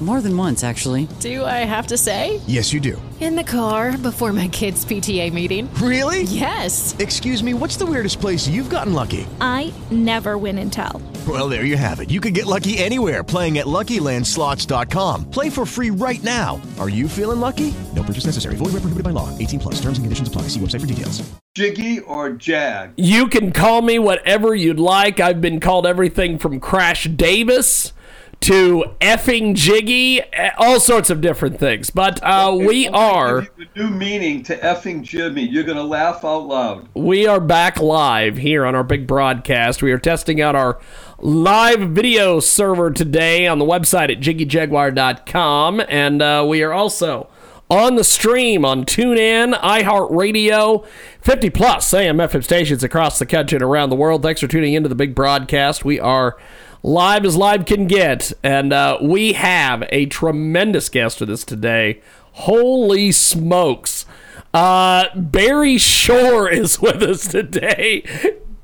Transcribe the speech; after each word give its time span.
More 0.00 0.20
than 0.20 0.36
once, 0.36 0.62
actually. 0.62 1.08
Do 1.20 1.42
I 1.44 1.64
have 1.64 1.86
to 1.86 1.96
say? 1.96 2.40
Yes, 2.46 2.70
you 2.72 2.80
do. 2.80 3.00
In 3.18 3.34
the 3.34 3.42
car 3.42 3.96
before 3.96 4.30
my 4.34 4.46
kids' 4.48 4.84
PTA 4.84 5.32
meeting. 5.32 5.72
Really? 5.76 6.24
Yes. 6.24 6.94
Excuse 6.98 7.42
me, 7.42 7.54
what's 7.54 7.78
the 7.78 7.86
weirdest 7.86 8.20
place 8.20 8.46
you've 8.46 8.68
gotten 8.68 8.92
lucky? 8.92 9.26
I 9.40 9.72
never 9.90 10.36
win 10.36 10.58
and 10.58 10.70
tell. 10.70 11.00
Well, 11.26 11.48
there 11.48 11.64
you 11.64 11.78
have 11.78 12.00
it. 12.00 12.10
You 12.10 12.20
can 12.20 12.34
get 12.34 12.44
lucky 12.44 12.76
anywhere 12.76 13.24
playing 13.24 13.56
at 13.56 13.64
LuckyLandSlots.com. 13.64 15.30
Play 15.30 15.48
for 15.48 15.64
free 15.64 15.90
right 15.90 16.22
now. 16.22 16.60
Are 16.78 16.90
you 16.90 17.08
feeling 17.08 17.40
lucky? 17.40 17.72
No 17.94 18.02
purchase 18.02 18.26
necessary. 18.26 18.56
Void 18.56 18.66
where 18.74 18.82
prohibited 18.82 19.02
by 19.02 19.10
law. 19.10 19.36
18 19.38 19.58
plus. 19.60 19.76
Terms 19.76 19.96
and 19.96 20.04
conditions 20.04 20.28
apply. 20.28 20.42
See 20.42 20.60
website 20.60 20.82
for 20.82 20.86
details. 20.86 21.26
Jiggy 21.56 22.00
or 22.00 22.30
Jag? 22.32 22.92
You 22.98 23.28
can 23.28 23.50
call 23.50 23.80
me 23.80 23.98
whatever 23.98 24.54
you'd 24.54 24.78
like. 24.78 25.20
I've 25.20 25.40
been 25.40 25.58
called 25.58 25.86
everything 25.86 26.38
from 26.38 26.60
Crash 26.60 27.04
Davis 27.04 27.94
to 28.40 28.84
effing 29.00 29.54
Jiggy, 29.54 30.20
eh, 30.20 30.50
all 30.58 30.78
sorts 30.78 31.10
of 31.10 31.20
different 31.20 31.58
things. 31.58 31.90
But 31.90 32.22
uh, 32.22 32.56
we 32.58 32.88
are 32.88 33.48
new 33.74 33.88
meaning 33.88 34.42
to 34.44 34.56
effing 34.58 35.02
Jimmy. 35.02 35.42
You're 35.42 35.64
gonna 35.64 35.82
laugh 35.82 36.24
out 36.24 36.46
loud. 36.46 36.88
we 36.94 37.26
are 37.26 37.40
back 37.40 37.80
live 37.80 38.36
here 38.36 38.64
on 38.64 38.74
our 38.74 38.84
big 38.84 39.06
broadcast. 39.06 39.82
We 39.82 39.92
are 39.92 39.98
testing 39.98 40.40
out 40.40 40.54
our 40.54 40.78
live 41.18 41.80
video 41.90 42.40
server 42.40 42.90
today 42.90 43.46
on 43.46 43.58
the 43.58 43.64
website 43.64 44.10
at 44.10 44.20
jiggyjaguar.com, 44.20 45.82
and 45.88 46.22
uh, 46.22 46.44
we 46.48 46.62
are 46.62 46.72
also 46.72 47.28
on 47.68 47.96
the 47.96 48.04
stream 48.04 48.64
on 48.64 48.84
TuneIn, 48.84 49.58
iHeartRadio, 49.60 50.86
50 51.20 51.50
plus 51.50 51.92
AM 51.92 52.18
FM 52.18 52.44
stations 52.44 52.84
across 52.84 53.18
the 53.18 53.26
country 53.26 53.56
and 53.56 53.62
around 53.62 53.90
the 53.90 53.96
world. 53.96 54.22
Thanks 54.22 54.40
for 54.40 54.46
tuning 54.46 54.74
into 54.74 54.88
the 54.88 54.94
big 54.94 55.14
broadcast. 55.14 55.84
We 55.84 55.98
are 55.98 56.36
live 56.82 57.24
as 57.24 57.36
live 57.36 57.66
can 57.66 57.86
get, 57.86 58.32
and 58.44 58.72
uh, 58.72 58.98
we 59.02 59.32
have 59.32 59.84
a 59.90 60.06
tremendous 60.06 60.88
guest 60.88 61.20
with 61.20 61.30
us 61.30 61.44
today. 61.44 62.00
Holy 62.32 63.10
smokes! 63.10 64.06
Uh, 64.54 65.06
Barry 65.16 65.78
Shore 65.78 66.48
is 66.52 66.80
with 66.80 67.02
us 67.02 67.26
today. 67.26 68.04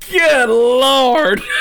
Good 0.09 0.49
lord. 0.49 1.41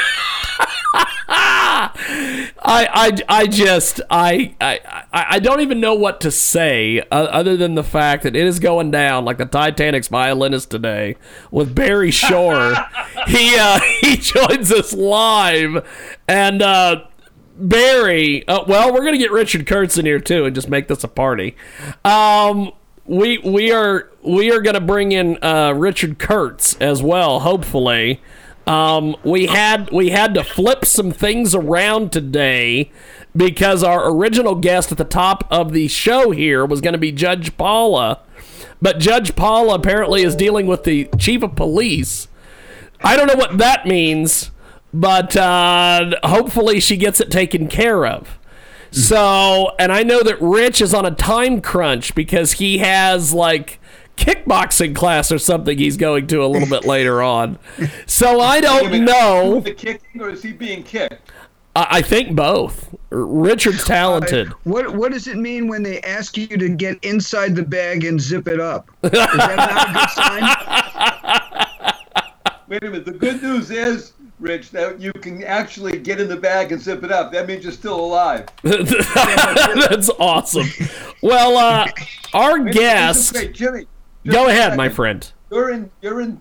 I, 0.95 2.48
I, 2.65 3.19
I 3.29 3.47
just 3.47 4.01
I, 4.11 4.55
I 4.61 4.81
I 5.12 5.27
I 5.31 5.39
don't 5.39 5.61
even 5.61 5.81
know 5.81 5.95
what 5.95 6.21
to 6.21 6.31
say 6.31 7.01
uh, 7.01 7.05
other 7.15 7.57
than 7.57 7.75
the 7.75 7.83
fact 7.83 8.25
that 8.25 8.37
it 8.37 8.47
is 8.47 8.59
going 8.59 8.91
down 8.91 9.25
like 9.25 9.39
the 9.39 9.47
Titanic's 9.47 10.09
violinist 10.09 10.70
today 10.70 11.17
with 11.51 11.75
Barry 11.75 12.11
Shore. 12.11 12.75
he 13.27 13.57
uh, 13.59 13.81
he 14.01 14.17
joins 14.17 14.70
us 14.70 14.93
live 14.93 15.87
and 16.29 16.61
uh, 16.61 17.05
Barry. 17.57 18.47
Uh, 18.47 18.65
well, 18.67 18.93
we're 18.93 19.05
gonna 19.05 19.19
get 19.19 19.33
Richard 19.33 19.67
Kurtz 19.67 19.97
in 19.97 20.05
here 20.05 20.20
too 20.20 20.45
and 20.45 20.55
just 20.55 20.69
make 20.69 20.89
this 20.89 21.05
a 21.05 21.09
party. 21.09 21.57
Um, 22.05 22.73
we 23.07 23.39
we 23.39 23.73
are 23.73 24.11
we 24.23 24.53
are 24.53 24.61
gonna 24.61 24.81
bring 24.81 25.13
in 25.13 25.43
uh, 25.43 25.73
Richard 25.75 26.19
Kurtz 26.19 26.77
as 26.77 27.03
well. 27.03 27.41
Hopefully, 27.41 28.20
um, 28.67 29.17
we 29.25 29.47
had 29.47 29.91
we 29.91 30.11
had 30.11 30.35
to 30.35 30.45
flip 30.45 30.85
some 30.85 31.11
things 31.11 31.55
around 31.55 32.13
today 32.13 32.91
because 33.37 33.83
our 33.83 34.11
original 34.11 34.55
guest 34.55 34.93
at 34.93 34.99
the 34.99 35.05
top 35.05 35.47
of 35.51 35.73
the 35.73 35.89
show 35.89 36.31
here 36.31 36.65
was 36.65 36.81
going 36.81 36.93
to 36.93 36.99
be 36.99 37.13
Judge 37.13 37.57
Paula, 37.57 38.21
but 38.81 38.99
Judge 38.99 39.35
Paula 39.35 39.75
apparently 39.75 40.23
is 40.23 40.37
dealing 40.37 40.67
with 40.67 40.85
the 40.85 41.09
chief 41.19 41.43
of 41.43 41.57
police. 41.57 42.29
I 43.01 43.17
don't 43.17 43.27
know 43.27 43.35
what 43.37 43.59
that 43.59 43.87
means, 43.87 44.53
but 44.95 45.37
uh, 45.37 46.13
hopefully 46.23 46.79
she 46.79 46.97
gets 46.97 47.21
it 47.21 47.31
taken 47.31 47.67
care 47.67 48.07
of. 48.07 48.39
So, 48.92 49.73
and 49.79 49.91
I 49.91 50.03
know 50.03 50.23
that 50.23 50.41
Rich 50.41 50.83
is 50.83 50.92
on 50.92 51.07
a 51.07 51.11
time 51.11 51.63
crunch 51.63 52.15
because 52.15 52.53
he 52.53 52.79
has 52.79 53.33
like 53.33 53.81
kickboxing 54.17 54.95
class 54.95 55.33
or 55.33 55.39
something 55.39 55.78
he's 55.78 55.96
going 55.96 56.27
to 56.28 56.45
a 56.45 56.46
little 56.46 56.68
bit 56.68 56.84
later 56.89 57.23
on. 57.23 57.58
So 58.06 58.40
I 58.40 58.61
don't 58.61 58.90
minute, 58.90 59.06
know. 59.06 59.61
The 59.61 59.73
kicking, 59.73 60.20
or 60.20 60.30
is 60.30 60.42
he 60.42 60.52
being 60.52 60.83
kicked? 60.83 61.30
I 61.74 61.86
I 61.90 62.02
think 62.02 62.36
both. 62.36 62.95
Richard's 63.11 63.84
talented. 63.84 64.48
What 64.64 64.95
what 64.96 65.12
does 65.12 65.27
it 65.27 65.36
mean 65.36 65.68
when 65.68 65.83
they 65.83 66.00
ask 66.00 66.36
you 66.36 66.46
to 66.46 66.68
get 66.68 67.02
inside 67.05 67.55
the 67.55 67.62
bag 67.62 68.05
and 68.05 68.20
zip 68.20 68.48
it 68.48 68.61
up? 68.61 68.90
Is 69.02 69.11
that 69.11 69.34
not 69.36 69.90
a 69.90 69.92
good 69.92 70.11
sign? 70.11 70.42
Wait 72.68 72.83
a 72.84 72.86
minute. 72.86 73.05
The 73.05 73.12
good 73.12 73.42
news 73.42 73.70
is, 73.70 74.14
Rich, 74.40 74.70
that 74.70 74.98
you 74.98 75.12
can 75.12 75.44
actually 75.44 75.98
get 75.98 76.20
in 76.20 76.29
the 76.29 76.36
bag 76.36 76.73
and 76.73 76.80
zip 76.80 77.05
it 77.05 77.12
up. 77.12 77.30
That 77.33 77.46
means 77.46 77.64
you're 77.64 77.73
still 77.73 78.00
alive. 78.00 78.46
That's 78.62 80.08
awesome. 80.18 80.68
Well, 81.20 81.58
uh, 81.58 81.86
our 82.33 82.61
guest. 82.61 83.34
Wait, 83.34 83.52
Jimmy. 83.52 83.86
Go 84.27 84.49
ahead, 84.49 84.77
my 84.77 84.89
friend. 84.89 85.31
You're 85.51 85.71
in. 85.71 85.91
You're 86.01 86.21
in 86.21 86.41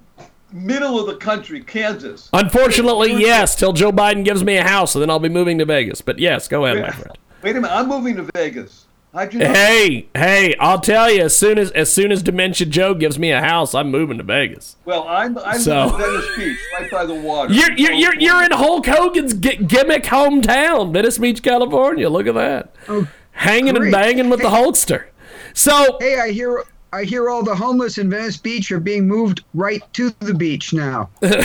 middle 0.53 0.99
of 0.99 1.07
the 1.07 1.15
country, 1.15 1.61
Kansas. 1.63 2.29
Unfortunately, 2.33 3.13
yes, 3.13 3.55
till 3.55 3.73
Joe 3.73 3.91
Biden 3.91 4.23
gives 4.25 4.43
me 4.43 4.57
a 4.57 4.63
house, 4.63 4.95
and 4.95 5.01
then 5.01 5.09
I'll 5.09 5.19
be 5.19 5.29
moving 5.29 5.57
to 5.59 5.65
Vegas. 5.65 6.01
But 6.01 6.19
yes, 6.19 6.47
go 6.47 6.65
ahead, 6.65 6.81
my 6.81 6.91
friend. 6.91 7.17
Wait 7.41 7.51
a 7.51 7.61
minute. 7.61 7.73
I'm 7.73 7.87
moving 7.87 8.15
to 8.17 8.29
Vegas. 8.35 8.85
How'd 9.13 9.33
you 9.33 9.39
know? 9.39 9.51
Hey, 9.53 10.07
hey, 10.15 10.55
I'll 10.59 10.79
tell 10.79 11.11
you 11.11 11.23
as 11.23 11.35
soon 11.35 11.57
as 11.57 11.71
as 11.71 11.91
soon 11.91 12.11
as 12.13 12.21
Dementia 12.23 12.65
Joe 12.67 12.93
gives 12.93 13.17
me 13.19 13.31
a 13.31 13.41
house, 13.41 13.73
I'm 13.75 13.89
moving 13.91 14.17
to 14.19 14.23
Vegas. 14.23 14.77
Well, 14.85 15.05
I'm 15.07 15.37
I'm 15.39 15.59
So- 15.59 15.95
in 15.95 15.97
Venice 16.01 16.35
Beach, 16.37 16.57
right 16.79 16.91
by 16.91 17.05
the 17.05 17.15
water. 17.15 17.53
You're 17.53 17.71
you're 17.73 17.91
you're, 17.93 18.15
you're 18.19 18.43
in 18.43 18.51
Hulk 18.51 18.85
Hogan's 18.85 19.33
gi- 19.33 19.57
gimmick 19.65 20.03
hometown, 20.03 20.93
Venice 20.93 21.17
Beach, 21.17 21.41
California. 21.43 22.07
Look 22.09 22.27
at 22.27 22.35
that, 22.35 22.73
oh, 22.87 23.05
hanging 23.31 23.75
and 23.75 23.91
banging 23.91 24.29
with 24.29 24.41
the 24.41 24.49
Hulkster. 24.49 25.07
So 25.53 25.97
Hey, 25.99 26.17
I 26.19 26.31
hear 26.31 26.63
I 26.93 27.03
hear 27.05 27.29
all 27.29 27.43
the 27.43 27.55
homeless 27.55 27.97
in 27.97 28.09
Venice 28.09 28.37
Beach 28.37 28.71
are 28.71 28.79
being 28.79 29.07
moved 29.07 29.43
right 29.53 29.81
to 29.93 30.09
the 30.19 30.33
beach 30.33 30.73
now. 30.73 31.09
it 31.21 31.39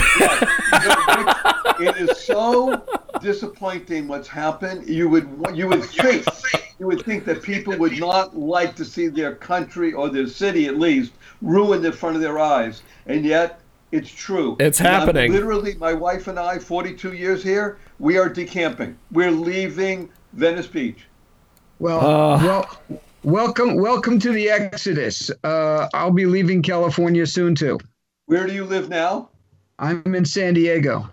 is 1.97 2.17
so 2.17 2.81
disappointing 3.21 4.07
what's 4.07 4.27
happened. 4.27 4.87
You 4.89 5.07
would 5.09 5.27
you 5.53 5.67
would 5.67 5.83
think 5.85 6.25
you 6.79 6.87
would 6.87 7.03
think 7.05 7.25
that 7.25 7.41
people 7.41 7.75
would 7.77 7.99
not 7.99 8.37
like 8.37 8.75
to 8.75 8.85
see 8.85 9.07
their 9.07 9.33
country 9.35 9.93
or 9.93 10.09
their 10.09 10.27
city 10.27 10.67
at 10.67 10.77
least 10.77 11.13
ruined 11.41 11.85
in 11.85 11.91
front 11.93 12.15
of 12.15 12.21
their 12.21 12.39
eyes, 12.39 12.81
and 13.05 13.25
yet 13.25 13.61
it's 13.91 14.09
true. 14.11 14.57
It's 14.59 14.79
And 14.79 14.87
I'm 14.89 14.99
happening. 15.01 15.31
literally, 15.31 15.75
my 15.75 15.93
wife 15.93 16.27
and 16.27 16.37
I, 16.37 16.59
42 16.59 17.13
years 17.13 17.41
here, 17.41 17.77
we 17.99 18.17
are 18.17 18.27
decamping. 18.27 18.97
We're 19.13 19.31
leaving 19.31 20.09
Venice 20.33 20.67
Beach. 20.67 21.05
Well, 21.79 21.99
Uh. 22.05 22.43
well, 22.43 22.79
welcome 23.27 23.75
welcome 23.75 24.19
to 24.19 24.31
the 24.31 24.49
Exodus. 24.49 25.29
Uh, 25.43 25.89
I'll 25.93 26.11
be 26.11 26.25
leaving 26.25 26.61
California 26.61 27.27
soon 27.27 27.55
too. 27.55 27.77
Where 28.27 28.47
do 28.47 28.53
you 28.53 28.63
live 28.63 28.87
now? 28.87 29.29
I'm 29.79 30.15
in 30.15 30.23
San 30.23 30.53
Diego. 30.53 31.09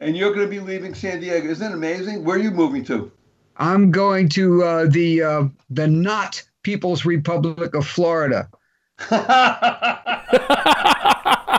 And 0.00 0.16
you're 0.16 0.34
going 0.34 0.44
to 0.44 0.50
be 0.50 0.58
leaving 0.58 0.92
San 0.92 1.20
Diego. 1.20 1.48
Isn't 1.48 1.72
it 1.72 1.74
amazing? 1.74 2.24
Where 2.24 2.36
are 2.36 2.40
you 2.40 2.50
moving 2.50 2.84
to? 2.86 3.10
I'm 3.58 3.90
going 3.92 4.28
to 4.30 4.64
uh, 4.64 4.86
the 4.86 5.22
uh, 5.22 5.44
the 5.70 5.86
not 5.86 6.42
People's 6.62 7.04
Republic 7.04 7.74
of 7.74 7.86
Florida. 7.86 8.48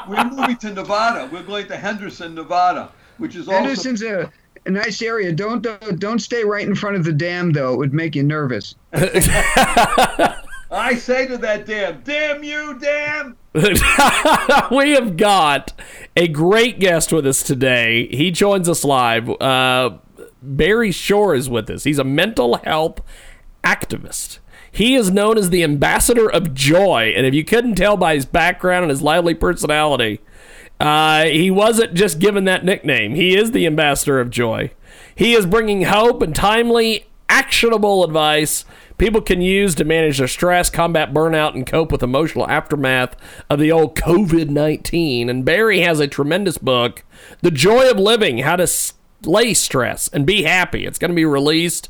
We're 0.08 0.30
moving 0.30 0.58
to 0.58 0.74
Nevada. 0.74 1.30
We're 1.32 1.44
going 1.44 1.68
to 1.68 1.78
Henderson, 1.78 2.36
Nevada, 2.36 2.92
which 3.20 3.36
is 3.36 3.48
also 3.48 3.60
Henderson's 3.60 4.04
a, 4.04 4.32
a 4.68 4.72
nice 4.72 5.02
area. 5.02 5.32
Don't 5.32 5.66
uh, 5.66 5.78
don't 5.98 6.20
stay 6.20 6.44
right 6.44 6.68
in 6.68 6.76
front 6.76 6.98
of 6.98 7.04
the 7.04 7.14
dam 7.14 7.52
though. 7.52 7.74
It 7.74 7.78
would 7.78 7.94
make 7.94 8.16
you 8.16 8.24
nervous. 8.24 8.76
I 10.70 10.96
say 10.96 11.28
to 11.28 11.38
that 11.38 11.66
dam, 11.66 12.02
damn 12.04 12.44
you, 12.44 12.78
damn! 12.80 13.38
we 14.72 14.92
have 14.92 15.16
got 15.16 15.74
a 16.16 16.28
great 16.28 16.80
guest 16.80 17.14
with 17.14 17.26
us 17.26 17.42
today. 17.42 18.08
He 18.08 18.32
joins 18.32 18.68
us 18.68 18.84
live. 18.84 19.30
Uh, 19.42 19.98
Barry 20.42 20.92
Shore 20.92 21.34
is 21.34 21.50
with 21.50 21.70
us. 21.70 21.86
He's 21.86 22.00
a 22.00 22.04
mental 22.04 22.58
health 22.58 23.02
activist. 23.64 24.40
He 24.72 24.96
is 24.96 25.10
known 25.10 25.38
as 25.38 25.50
the 25.50 25.64
ambassador 25.64 26.30
of 26.30 26.54
joy, 26.54 27.14
and 27.16 27.26
if 27.26 27.34
you 27.34 27.44
couldn't 27.44 27.76
tell 27.76 27.98
by 27.98 28.14
his 28.16 28.26
background 28.26 28.84
and 28.84 28.92
his 28.92 29.02
lively 29.02 29.34
personality, 29.34 30.20
uh, 30.80 31.26
he 31.26 31.50
wasn't 31.52 31.94
just 31.94 32.20
given 32.20 32.46
that 32.46 32.66
nickname. 32.66 33.16
He 33.16 33.36
is 33.36 33.52
the 33.52 33.66
ambassador 33.66 34.20
of 34.20 34.30
joy. 34.30 34.72
He 35.16 35.34
is 35.34 35.46
bringing 35.46 35.84
hope 35.84 36.22
and 36.22 36.36
timely, 36.36 37.08
actionable 37.30 38.04
advice 38.04 38.64
people 38.98 39.22
can 39.22 39.42
use 39.42 39.76
to 39.76 39.84
manage 39.86 40.18
their 40.18 40.28
stress, 40.28 40.70
combat 40.70 41.14
burnout, 41.14 41.54
and 41.54 41.66
cope 41.66 41.92
with 41.92 42.04
emotional 42.04 42.48
aftermath 42.50 43.16
of 43.50 43.60
the 43.60 43.72
old 43.72 43.96
COVID 43.96 44.50
19. 44.50 45.30
And 45.30 45.46
Barry 45.46 45.82
has 45.82 46.00
a 46.00 46.08
tremendous 46.08 46.58
book, 46.58 47.04
The 47.42 47.52
Joy 47.52 47.90
of 47.90 47.98
Living 48.00 48.40
How 48.40 48.56
to 48.56 48.68
Slay 48.68 49.54
Stress 49.54 50.08
and 50.10 50.26
Be 50.26 50.44
Happy. 50.44 50.86
It's 50.86 51.00
going 51.00 51.12
to 51.12 51.16
be 51.16 51.26
released. 51.26 51.90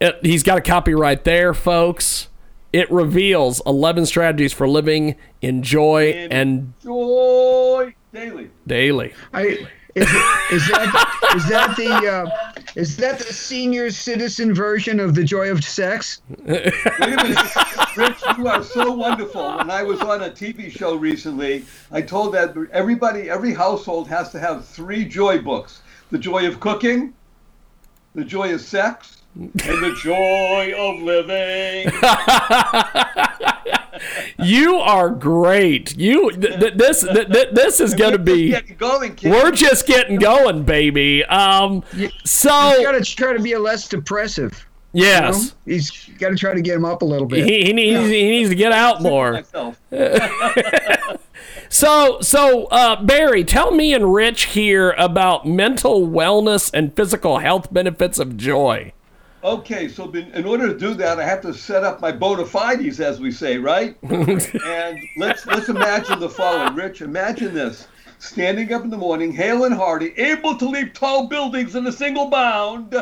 It- 0.00 0.18
he's 0.22 0.42
got 0.42 0.58
a 0.58 0.62
copyright 0.62 1.24
there, 1.24 1.54
folks. 1.54 2.28
It 2.72 2.90
reveals 2.90 3.62
11 3.66 4.06
strategies 4.06 4.52
for 4.52 4.68
living 4.68 5.16
in 5.40 5.62
joy 5.62 6.28
and 6.30 6.72
Joy 6.82 7.94
daily. 8.12 8.50
daily. 8.66 9.14
I, 9.32 9.66
is, 9.94 10.06
is 10.52 10.68
that 10.68 11.32
is 11.34 11.48
that 11.48 11.76
the 11.76 11.90
uh, 11.90 12.62
is 12.76 12.96
that 12.98 13.18
the 13.18 13.32
senior 13.32 13.90
citizen 13.90 14.54
version 14.54 15.00
of 15.00 15.14
the 15.14 15.24
joy 15.24 15.50
of 15.50 15.64
sex? 15.64 16.22
Wait 16.46 16.72
a 17.00 17.00
minute. 17.00 17.96
Rich, 17.96 18.22
you 18.36 18.46
are 18.46 18.62
so 18.62 18.92
wonderful. 18.92 19.56
When 19.56 19.70
I 19.70 19.82
was 19.82 20.00
on 20.00 20.22
a 20.22 20.30
TV 20.30 20.70
show 20.70 20.94
recently, 20.94 21.64
I 21.90 22.02
told 22.02 22.34
that 22.34 22.54
everybody, 22.72 23.30
every 23.30 23.54
household 23.54 24.08
has 24.08 24.30
to 24.32 24.38
have 24.38 24.66
three 24.66 25.04
joy 25.04 25.40
books 25.40 25.80
the 26.10 26.18
joy 26.18 26.46
of 26.46 26.60
cooking, 26.60 27.12
the 28.14 28.24
joy 28.24 28.54
of 28.54 28.60
sex, 28.60 29.17
and 29.38 29.52
the 29.54 29.94
joy 30.02 30.72
of 30.76 31.00
living. 31.00 31.92
You 34.40 34.76
are 34.76 35.10
great. 35.10 35.96
You 35.96 36.30
th- 36.30 36.60
th- 36.60 36.74
this 36.74 37.00
th- 37.02 37.28
th- 37.28 37.48
this 37.52 37.80
is 37.80 37.94
going 37.94 38.12
to 38.12 38.18
be 38.18 38.52
going, 38.78 39.16
kid. 39.16 39.32
We're 39.32 39.50
just 39.50 39.88
getting 39.88 40.16
going, 40.20 40.62
baby. 40.62 41.24
Um 41.24 41.82
You 41.92 42.08
so 42.24 42.48
got 42.48 42.92
to 42.92 43.02
try 43.02 43.32
to 43.32 43.42
be 43.42 43.54
a 43.54 43.58
less 43.58 43.88
depressive. 43.88 44.64
you 44.92 45.02
know? 45.02 45.08
yes. 45.08 45.54
He's 45.64 45.90
got 46.20 46.28
to 46.28 46.36
try 46.36 46.54
to 46.54 46.62
get 46.62 46.76
him 46.76 46.84
up 46.84 47.02
a 47.02 47.04
little 47.04 47.26
bit. 47.26 47.44
He, 47.44 47.64
he 47.64 47.72
needs 47.72 48.04
he 48.08 48.22
needs 48.30 48.50
to 48.50 48.54
get 48.54 48.70
out 48.72 49.02
more. 49.02 49.42
So, 51.70 52.20
so 52.22 52.64
uh, 52.66 53.02
Barry, 53.02 53.44
tell 53.44 53.72
me 53.72 53.92
and 53.92 54.14
Rich 54.14 54.44
here 54.46 54.92
about 54.92 55.46
mental 55.46 56.06
wellness 56.06 56.70
and 56.72 56.94
physical 56.96 57.40
health 57.40 57.70
benefits 57.72 58.18
of 58.18 58.38
joy. 58.38 58.92
Okay, 59.44 59.88
so 59.88 60.10
in 60.10 60.44
order 60.44 60.66
to 60.66 60.76
do 60.76 60.94
that, 60.94 61.20
I 61.20 61.24
have 61.24 61.40
to 61.42 61.54
set 61.54 61.84
up 61.84 62.00
my 62.00 62.10
bona 62.10 62.44
fides, 62.44 62.98
as 62.98 63.20
we 63.20 63.30
say, 63.30 63.56
right? 63.56 63.96
and 64.02 64.98
let's 65.16 65.46
let's 65.46 65.68
imagine 65.68 66.18
the 66.18 66.28
following. 66.28 66.74
Rich, 66.74 67.02
imagine 67.02 67.54
this: 67.54 67.86
standing 68.18 68.72
up 68.72 68.82
in 68.82 68.90
the 68.90 68.96
morning, 68.96 69.30
hale 69.30 69.64
and 69.64 69.74
hearty, 69.74 70.12
able 70.16 70.56
to 70.56 70.68
leap 70.68 70.92
tall 70.92 71.28
buildings 71.28 71.76
in 71.76 71.86
a 71.86 71.92
single 71.92 72.28
bound, 72.28 72.92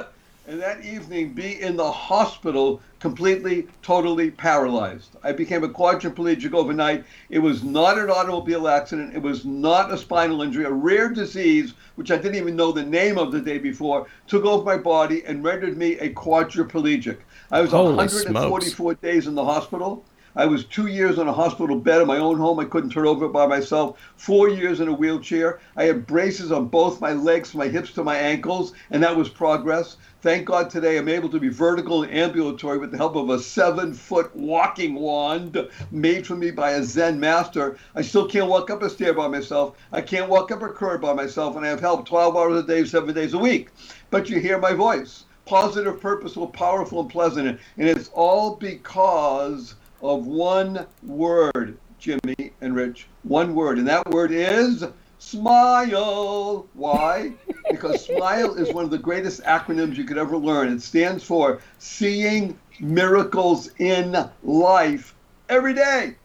and 0.46 0.60
that 0.60 0.84
evening 0.84 1.32
be 1.32 1.60
in 1.62 1.74
the 1.74 1.90
hospital, 1.90 2.82
completely, 3.06 3.68
totally 3.82 4.32
paralyzed. 4.32 5.16
I 5.22 5.30
became 5.30 5.62
a 5.62 5.68
quadriplegic 5.68 6.52
overnight. 6.52 7.04
It 7.30 7.38
was 7.38 7.62
not 7.62 7.98
an 7.98 8.10
automobile 8.10 8.66
accident. 8.66 9.14
It 9.14 9.22
was 9.22 9.44
not 9.44 9.92
a 9.92 9.96
spinal 9.96 10.42
injury. 10.42 10.64
A 10.64 10.70
rare 10.72 11.08
disease, 11.08 11.74
which 11.94 12.10
I 12.10 12.16
didn't 12.16 12.34
even 12.34 12.56
know 12.56 12.72
the 12.72 12.82
name 12.82 13.16
of 13.16 13.30
the 13.30 13.40
day 13.40 13.58
before, 13.58 14.08
took 14.26 14.44
over 14.44 14.64
my 14.64 14.76
body 14.76 15.24
and 15.24 15.44
rendered 15.44 15.76
me 15.76 15.92
a 16.00 16.12
quadriplegic. 16.12 17.18
I 17.52 17.60
was 17.60 17.70
Holy 17.70 17.94
144 17.94 18.94
days 18.94 19.28
in 19.28 19.36
the 19.36 19.44
hospital. 19.44 20.04
I 20.38 20.44
was 20.44 20.66
two 20.66 20.88
years 20.88 21.18
on 21.18 21.28
a 21.28 21.32
hospital 21.32 21.78
bed 21.78 22.02
in 22.02 22.06
my 22.06 22.18
own 22.18 22.36
home. 22.36 22.60
I 22.60 22.66
couldn't 22.66 22.90
turn 22.90 23.06
over 23.06 23.26
by 23.26 23.46
myself. 23.46 23.98
Four 24.16 24.50
years 24.50 24.80
in 24.80 24.88
a 24.88 24.92
wheelchair. 24.92 25.60
I 25.76 25.84
had 25.84 26.06
braces 26.06 26.52
on 26.52 26.68
both 26.68 27.00
my 27.00 27.14
legs, 27.14 27.50
from 27.50 27.60
my 27.60 27.68
hips 27.68 27.92
to 27.92 28.04
my 28.04 28.16
ankles, 28.16 28.74
and 28.90 29.02
that 29.02 29.16
was 29.16 29.30
progress. 29.30 29.96
Thank 30.20 30.44
God 30.44 30.68
today 30.68 30.98
I'm 30.98 31.08
able 31.08 31.30
to 31.30 31.40
be 31.40 31.48
vertical 31.48 32.02
and 32.02 32.12
ambulatory 32.12 32.76
with 32.76 32.90
the 32.90 32.98
help 32.98 33.16
of 33.16 33.30
a 33.30 33.38
seven 33.38 33.94
foot 33.94 34.30
walking 34.36 34.96
wand 34.96 35.56
made 35.90 36.26
for 36.26 36.36
me 36.36 36.50
by 36.50 36.72
a 36.72 36.82
Zen 36.82 37.18
master. 37.18 37.78
I 37.94 38.02
still 38.02 38.28
can't 38.28 38.50
walk 38.50 38.68
up 38.68 38.82
a 38.82 38.90
stair 38.90 39.14
by 39.14 39.28
myself. 39.28 39.78
I 39.90 40.02
can't 40.02 40.28
walk 40.28 40.52
up 40.52 40.60
a 40.60 40.68
curb 40.68 41.00
by 41.00 41.14
myself, 41.14 41.56
and 41.56 41.64
I 41.64 41.70
have 41.70 41.80
help 41.80 42.06
12 42.06 42.36
hours 42.36 42.62
a 42.62 42.66
day, 42.66 42.84
seven 42.84 43.14
days 43.14 43.32
a 43.32 43.38
week. 43.38 43.70
But 44.10 44.28
you 44.28 44.38
hear 44.38 44.58
my 44.58 44.74
voice 44.74 45.24
positive, 45.46 46.00
purposeful, 46.00 46.48
powerful, 46.48 47.00
and 47.00 47.08
pleasant. 47.08 47.58
And 47.78 47.88
it's 47.88 48.10
all 48.12 48.56
because 48.56 49.76
of 50.02 50.26
one 50.26 50.86
word, 51.02 51.78
Jimmy 51.98 52.52
and 52.60 52.74
Rich. 52.74 53.06
One 53.22 53.54
word. 53.54 53.78
And 53.78 53.88
that 53.88 54.08
word 54.10 54.30
is 54.30 54.84
smile. 55.18 56.66
Why? 56.74 57.32
Because 57.70 58.04
smile 58.04 58.54
is 58.54 58.72
one 58.72 58.84
of 58.84 58.90
the 58.90 58.98
greatest 58.98 59.42
acronyms 59.42 59.96
you 59.96 60.04
could 60.04 60.18
ever 60.18 60.36
learn. 60.36 60.72
It 60.72 60.82
stands 60.82 61.24
for 61.24 61.60
seeing 61.78 62.58
miracles 62.80 63.70
in 63.78 64.16
life 64.42 65.14
every 65.48 65.74
day 65.74 66.16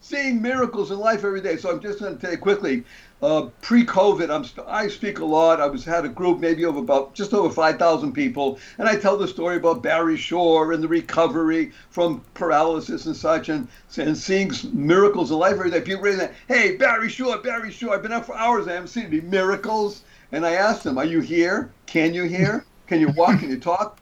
seeing 0.00 0.40
miracles 0.40 0.90
in 0.90 0.98
life 0.98 1.24
every 1.24 1.40
day. 1.40 1.56
So 1.56 1.70
I'm 1.70 1.80
just 1.80 2.00
going 2.00 2.14
to 2.14 2.20
tell 2.20 2.32
you 2.32 2.38
quickly. 2.38 2.84
Uh, 3.20 3.48
pre-COVID, 3.62 4.30
I'm 4.30 4.44
st- 4.44 4.66
I 4.68 4.86
speak 4.86 5.18
a 5.18 5.24
lot. 5.24 5.60
I 5.60 5.66
was 5.66 5.84
had 5.84 6.04
a 6.04 6.08
group 6.08 6.38
maybe 6.38 6.64
of 6.64 6.76
about 6.76 7.14
just 7.14 7.34
over 7.34 7.52
5,000 7.52 8.12
people, 8.12 8.60
and 8.78 8.88
I 8.88 8.94
tell 8.94 9.16
the 9.16 9.26
story 9.26 9.56
about 9.56 9.82
Barry 9.82 10.16
Shore 10.16 10.72
and 10.72 10.80
the 10.80 10.86
recovery 10.86 11.72
from 11.90 12.22
paralysis 12.34 13.06
and 13.06 13.16
such, 13.16 13.48
and, 13.48 13.66
and 13.96 14.16
seeing 14.16 14.52
miracles 14.72 15.32
in 15.32 15.38
life 15.38 15.54
every 15.54 15.70
day. 15.70 15.80
People 15.80 16.02
raise 16.02 16.18
their, 16.18 16.32
hey, 16.46 16.76
Barry 16.76 17.08
Shore, 17.08 17.38
Barry 17.38 17.72
Shore. 17.72 17.94
I've 17.94 18.02
been 18.02 18.12
up 18.12 18.24
for 18.24 18.36
hours. 18.36 18.68
I 18.68 18.74
haven't 18.74 18.88
seen 18.88 19.06
any 19.06 19.20
miracles. 19.20 20.02
And 20.30 20.46
I 20.46 20.52
asked 20.52 20.84
them, 20.84 20.98
are 20.98 21.04
you 21.04 21.20
here? 21.20 21.72
Can 21.86 22.14
you 22.14 22.24
hear? 22.24 22.64
Can 22.86 23.00
you 23.00 23.08
walk? 23.08 23.40
Can 23.40 23.50
you 23.50 23.58
talk? 23.58 23.98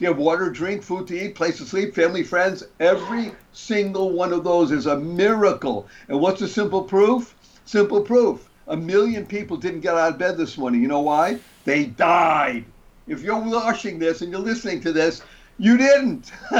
You 0.00 0.08
have 0.08 0.16
water, 0.16 0.46
to 0.46 0.50
drink, 0.50 0.82
food 0.82 1.06
to 1.08 1.24
eat, 1.24 1.34
place 1.34 1.58
to 1.58 1.66
sleep, 1.66 1.94
family, 1.94 2.22
friends? 2.22 2.64
Every 2.80 3.32
single 3.52 4.12
one 4.12 4.32
of 4.32 4.44
those 4.44 4.72
is 4.72 4.86
a 4.86 4.96
miracle. 4.96 5.86
And 6.08 6.18
what's 6.18 6.40
the 6.40 6.48
simple 6.48 6.82
proof? 6.82 7.34
Simple 7.66 8.00
proof. 8.00 8.48
A 8.68 8.76
million 8.76 9.26
people 9.26 9.58
didn't 9.58 9.80
get 9.80 9.94
out 9.94 10.12
of 10.12 10.18
bed 10.18 10.38
this 10.38 10.56
morning. 10.56 10.80
You 10.80 10.88
know 10.88 11.00
why? 11.00 11.38
They 11.66 11.84
died. 11.84 12.64
If 13.08 13.20
you're 13.20 13.38
watching 13.38 13.98
this 13.98 14.22
and 14.22 14.30
you're 14.30 14.40
listening 14.40 14.80
to 14.82 14.92
this, 14.92 15.20
you 15.58 15.76
didn't. 15.76 16.32
you? 16.50 16.58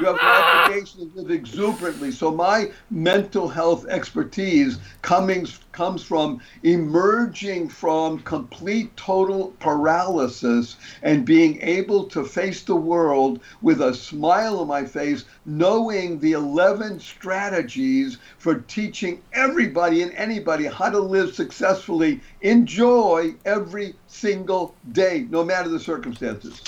You 0.00 0.06
have 0.06 0.18
an 0.20 0.20
obligation 0.20 1.10
to 1.10 1.16
live 1.16 1.32
exuberantly. 1.32 2.12
So 2.12 2.30
my 2.30 2.70
mental 2.90 3.48
health 3.48 3.86
expertise 3.88 4.78
coming 5.02 5.48
comes 5.74 6.02
from 6.02 6.40
emerging 6.62 7.68
from 7.68 8.20
complete 8.20 8.96
total 8.96 9.52
paralysis 9.58 10.76
and 11.02 11.26
being 11.26 11.60
able 11.60 12.04
to 12.04 12.24
face 12.24 12.62
the 12.62 12.76
world 12.76 13.40
with 13.60 13.82
a 13.82 13.92
smile 13.92 14.60
on 14.60 14.68
my 14.68 14.84
face, 14.84 15.24
knowing 15.44 16.18
the 16.20 16.32
11 16.32 17.00
strategies 17.00 18.18
for 18.38 18.60
teaching 18.60 19.20
everybody 19.32 20.00
and 20.02 20.12
anybody 20.14 20.64
how 20.64 20.88
to 20.88 21.00
live 21.00 21.34
successfully 21.34 22.20
in 22.40 22.64
joy 22.64 23.34
every 23.44 23.94
single 24.06 24.74
day, 24.92 25.26
no 25.28 25.44
matter 25.44 25.68
the 25.68 25.80
circumstances. 25.80 26.62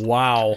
Wow. 0.00 0.56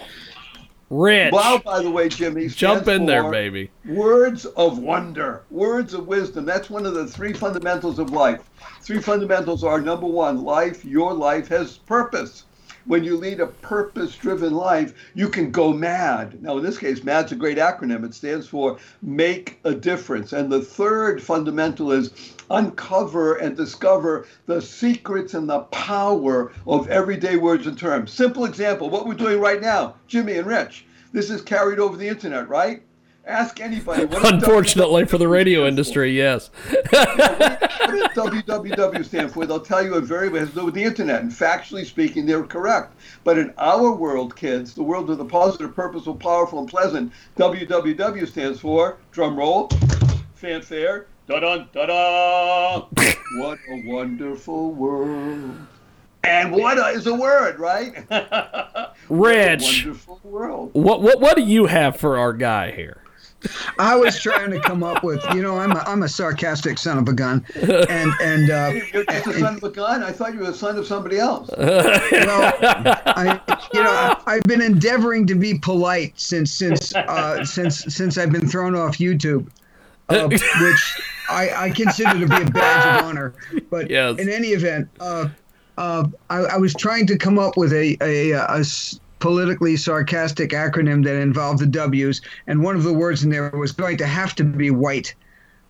Rich. 0.90 1.32
Wow, 1.32 1.60
by 1.62 1.82
the 1.82 1.90
way, 1.90 2.08
Jimmy. 2.08 2.48
Jump 2.48 2.88
in 2.88 3.04
there, 3.04 3.30
baby. 3.30 3.70
Words 3.84 4.46
of 4.46 4.78
wonder, 4.78 5.42
words 5.50 5.92
of 5.92 6.06
wisdom. 6.06 6.46
That's 6.46 6.70
one 6.70 6.86
of 6.86 6.94
the 6.94 7.06
three 7.06 7.34
fundamentals 7.34 7.98
of 7.98 8.10
life. 8.10 8.48
Three 8.80 9.00
fundamentals 9.00 9.64
are 9.64 9.80
number 9.80 10.06
one, 10.06 10.44
life, 10.44 10.84
your 10.84 11.12
life 11.12 11.48
has 11.48 11.76
purpose. 11.76 12.44
When 12.88 13.04
you 13.04 13.18
lead 13.18 13.38
a 13.38 13.46
purpose 13.46 14.16
driven 14.16 14.54
life, 14.54 14.94
you 15.14 15.28
can 15.28 15.50
go 15.50 15.74
mad. 15.74 16.42
Now, 16.42 16.56
in 16.56 16.64
this 16.64 16.78
case, 16.78 17.04
MAD's 17.04 17.32
a 17.32 17.36
great 17.36 17.58
acronym. 17.58 18.02
It 18.02 18.14
stands 18.14 18.48
for 18.48 18.78
make 19.02 19.60
a 19.64 19.74
difference. 19.74 20.32
And 20.32 20.50
the 20.50 20.62
third 20.62 21.22
fundamental 21.22 21.92
is 21.92 22.34
uncover 22.48 23.34
and 23.34 23.54
discover 23.54 24.26
the 24.46 24.62
secrets 24.62 25.34
and 25.34 25.50
the 25.50 25.60
power 25.64 26.50
of 26.66 26.88
everyday 26.88 27.36
words 27.36 27.66
and 27.66 27.78
terms. 27.78 28.10
Simple 28.10 28.46
example 28.46 28.88
what 28.88 29.06
we're 29.06 29.12
doing 29.12 29.38
right 29.38 29.60
now, 29.60 29.96
Jimmy 30.06 30.38
and 30.38 30.46
Rich. 30.46 30.86
This 31.12 31.28
is 31.28 31.42
carried 31.42 31.78
over 31.78 31.98
the 31.98 32.08
internet, 32.08 32.48
right? 32.48 32.82
Ask 33.28 33.60
anybody. 33.60 34.08
Unfortunately 34.10 35.04
for 35.04 35.18
the 35.18 35.28
radio 35.28 35.66
industry, 35.66 36.16
yes. 36.16 36.48
what 36.70 36.90
does 36.90 38.08
www 38.14 39.04
stand 39.04 39.30
for? 39.30 39.44
They'll 39.44 39.60
tell 39.60 39.84
you 39.84 39.96
it 39.96 40.04
very 40.04 40.30
has 40.38 40.48
to 40.48 40.54
do 40.54 40.64
with 40.64 40.72
the 40.72 40.82
internet. 40.82 41.20
And 41.20 41.30
factually 41.30 41.84
speaking, 41.84 42.24
they're 42.24 42.44
correct. 42.44 42.94
But 43.24 43.36
in 43.36 43.52
our 43.58 43.92
world, 43.92 44.34
kids, 44.34 44.72
the 44.72 44.82
world 44.82 45.10
of 45.10 45.18
the 45.18 45.26
positive, 45.26 45.74
purposeful, 45.74 46.14
powerful, 46.14 46.60
and 46.60 46.68
pleasant, 46.70 47.12
www 47.36 48.26
stands 48.26 48.60
for 48.60 48.96
drum 49.12 49.36
roll, 49.36 49.68
fanfare, 50.34 51.06
da 51.26 51.40
da 51.40 51.58
da 51.70 51.86
da. 51.86 52.86
what 53.40 53.58
a 53.68 53.82
wonderful 53.84 54.72
world. 54.72 55.54
And 56.24 56.50
what 56.50 56.78
is 56.96 57.06
a 57.06 57.14
word, 57.14 57.58
right? 57.58 58.06
Rich, 59.10 59.84
wonderful 59.84 60.20
world. 60.24 60.70
what 60.72 61.02
what 61.02 61.20
what 61.20 61.36
do 61.36 61.42
you 61.42 61.66
have 61.66 61.98
for 61.98 62.16
our 62.16 62.32
guy 62.32 62.70
here? 62.70 63.02
I 63.78 63.94
was 63.94 64.20
trying 64.20 64.50
to 64.50 64.60
come 64.60 64.82
up 64.82 65.04
with, 65.04 65.22
you 65.32 65.42
know, 65.42 65.58
I'm 65.58 65.70
a, 65.72 65.78
I'm 65.86 66.02
a 66.02 66.08
sarcastic 66.08 66.76
son 66.78 66.98
of 66.98 67.08
a 67.08 67.12
gun, 67.12 67.44
and 67.54 68.10
and 68.20 68.50
uh, 68.50 68.72
You're 68.92 69.04
just 69.04 69.26
a 69.28 69.38
son 69.38 69.56
of 69.56 69.62
a 69.62 69.70
gun. 69.70 70.02
I 70.02 70.10
thought 70.10 70.34
you 70.34 70.40
were 70.40 70.50
a 70.50 70.54
son 70.54 70.76
of 70.76 70.86
somebody 70.86 71.18
else. 71.18 71.48
well, 71.56 72.52
I, 73.06 73.40
you 73.72 73.82
know, 73.82 73.90
I, 73.90 74.20
I've 74.26 74.42
been 74.44 74.60
endeavoring 74.62 75.26
to 75.28 75.34
be 75.34 75.58
polite 75.58 76.18
since 76.18 76.52
since 76.52 76.94
uh, 76.94 77.44
since 77.44 77.84
since 77.94 78.18
I've 78.18 78.32
been 78.32 78.48
thrown 78.48 78.74
off 78.74 78.98
YouTube, 78.98 79.48
uh, 80.08 80.28
which 80.28 80.94
I, 81.30 81.50
I 81.66 81.70
consider 81.70 82.18
to 82.18 82.26
be 82.26 82.42
a 82.42 82.50
badge 82.50 82.98
of 83.00 83.04
honor. 83.06 83.34
But 83.70 83.90
Yes. 83.90 84.18
in 84.18 84.28
any 84.28 84.48
event, 84.48 84.88
uh, 84.98 85.28
uh, 85.76 86.08
I, 86.30 86.36
I 86.38 86.56
was 86.56 86.74
trying 86.74 87.06
to 87.06 87.16
come 87.16 87.38
up 87.38 87.56
with 87.56 87.72
a 87.72 87.96
a, 88.00 88.30
a 88.32 88.58
s- 88.58 88.98
politically 89.18 89.76
sarcastic 89.76 90.50
acronym 90.50 91.04
that 91.04 91.16
involved 91.16 91.60
the 91.60 91.66
W's, 91.66 92.20
and 92.46 92.62
one 92.62 92.76
of 92.76 92.82
the 92.82 92.92
words 92.92 93.24
in 93.24 93.30
there 93.30 93.50
was 93.50 93.72
going 93.72 93.96
to 93.98 94.06
have 94.06 94.34
to 94.36 94.44
be 94.44 94.70
white. 94.70 95.14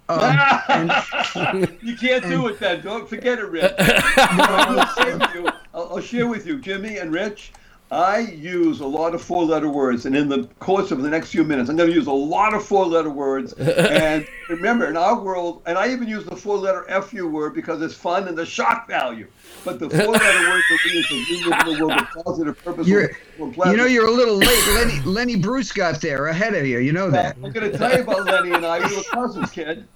Um, 0.08 0.38
and, 0.68 1.78
you 1.82 1.96
can't 1.96 2.24
do 2.24 2.46
it 2.48 2.58
then. 2.58 2.80
Don't 2.80 3.08
forget 3.08 3.38
it, 3.38 3.48
Rich. 3.48 3.72
I'll, 3.78 4.86
share 4.94 5.18
with 5.18 5.34
you, 5.34 5.48
I'll, 5.74 5.88
I'll 5.94 6.00
share 6.00 6.26
with 6.26 6.46
you, 6.46 6.58
Jimmy 6.58 6.98
and 6.98 7.12
Rich. 7.12 7.52
I 7.90 8.18
use 8.18 8.80
a 8.80 8.86
lot 8.86 9.14
of 9.14 9.22
four-letter 9.22 9.68
words, 9.68 10.04
and 10.04 10.14
in 10.14 10.28
the 10.28 10.44
course 10.58 10.90
of 10.90 11.02
the 11.02 11.08
next 11.08 11.30
few 11.30 11.42
minutes, 11.42 11.70
I'm 11.70 11.76
going 11.76 11.88
to 11.88 11.94
use 11.94 12.06
a 12.06 12.12
lot 12.12 12.52
of 12.52 12.64
four-letter 12.64 13.10
words. 13.10 13.54
And 13.98 14.26
remember, 14.48 14.86
in 14.86 14.96
our 14.96 15.18
world, 15.20 15.62
and 15.66 15.78
I 15.78 15.90
even 15.92 16.08
use 16.08 16.24
the 16.24 16.36
four-letter 16.36 16.84
"fu" 17.02 17.26
word 17.26 17.54
because 17.54 17.80
it's 17.82 17.94
fun 17.94 18.28
and 18.28 18.36
the 18.36 18.44
shock 18.44 18.86
value. 18.86 19.26
But 19.64 19.78
the 19.78 19.88
four-letter 19.88 20.50
words 20.50 20.64
that 20.68 20.78
we 20.84 20.90
use, 20.92 21.46
in 21.46 21.52
a 21.52 21.80
world 21.80 21.92
of 21.92 22.24
positive, 22.24 22.62
purposeful, 22.62 22.88
you're, 22.88 23.10
and 23.38 23.56
you 23.56 23.76
know, 23.76 23.86
you're 23.86 24.06
a 24.06 24.10
little 24.10 24.36
late. 24.36 24.66
Lenny, 24.74 25.00
Lenny 25.04 25.36
Bruce 25.36 25.72
got 25.72 26.00
there 26.00 26.26
ahead 26.26 26.54
of 26.54 26.66
you. 26.66 26.78
You 26.78 26.92
know 26.92 27.10
that. 27.10 27.36
I'm 27.36 27.52
going 27.52 27.70
to 27.70 27.76
tell 27.76 27.94
you 27.94 28.02
about 28.02 28.24
Lenny 28.24 28.52
and 28.52 28.64
I. 28.64 28.86
We 28.86 28.96
were 28.96 29.02
cousins, 29.04 29.50
kid. 29.50 29.86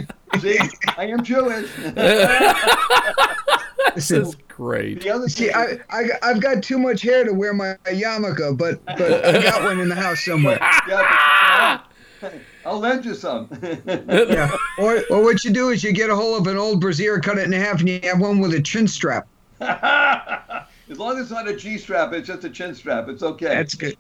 See, 0.41 0.59
I 0.97 1.07
am 1.07 1.23
Jewish. 1.23 1.71
This 3.95 4.11
is 4.11 4.37
great. 4.49 5.03
the 5.03 5.11
other 5.11 5.29
See, 5.29 5.47
thing, 5.47 5.55
I, 5.55 5.79
I, 5.91 6.09
I've 6.23 6.41
got 6.41 6.63
too 6.63 6.79
much 6.79 7.03
hair 7.03 7.25
to 7.25 7.33
wear 7.33 7.53
my 7.53 7.77
yarmulke, 7.87 8.57
but 8.57 8.85
but 8.85 9.25
I 9.25 9.43
got 9.43 9.63
one 9.63 9.81
in 9.81 9.89
the 9.89 9.95
house 9.95 10.25
somewhere. 10.25 10.59
yeah, 10.89 11.81
but, 12.21 12.35
uh, 12.35 12.37
I'll 12.65 12.79
lend 12.79 13.05
you 13.05 13.15
some. 13.15 13.49
Yeah. 13.87 14.57
Or, 14.79 15.03
or 15.11 15.23
what 15.23 15.45
you 15.45 15.51
do 15.51 15.71
is 15.71 15.83
you 15.83 15.93
get 15.93 16.11
a 16.11 16.17
hold 16.17 16.41
of 16.41 16.47
an 16.47 16.57
old 16.57 16.81
brassiere, 16.81 17.21
cut 17.21 17.39
it 17.39 17.45
in 17.45 17.53
half, 17.53 17.81
and 17.81 17.89
you 17.89 18.01
have 18.05 18.21
one 18.21 18.41
with 18.41 18.55
a 18.55 18.63
chin 18.63 18.87
strap. 18.87 19.27
as 19.61 20.99
long 20.99 21.17
as 21.17 21.23
it's 21.23 21.31
not 21.31 21.49
a 21.49 21.57
G 21.57 21.79
strap, 21.79 22.13
it's 22.13 22.27
just 22.27 22.45
a 22.45 22.51
chin 22.51 22.75
strap. 22.75 23.09
It's 23.09 23.23
okay. 23.23 23.47
That's 23.47 23.75
good. 23.75 23.97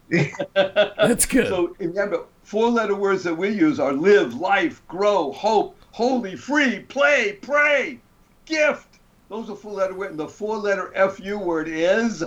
That's 0.54 1.26
good. 1.26 1.48
So 1.48 1.74
remember, 1.78 2.24
four-letter 2.44 2.94
words 2.94 3.24
that 3.24 3.34
we 3.34 3.50
use 3.50 3.78
are 3.80 3.92
live, 3.92 4.34
life, 4.34 4.86
grow, 4.88 5.32
hope, 5.32 5.76
holy, 5.90 6.36
free, 6.36 6.80
play, 6.80 7.38
pray, 7.42 8.00
gift. 8.46 8.91
Those 9.32 9.48
are 9.48 9.56
four-letter 9.56 9.94
words. 9.94 10.10
And 10.10 10.20
the 10.20 10.28
four-letter 10.28 10.92
FU 11.08 11.38
word 11.38 11.66
is 11.66 12.22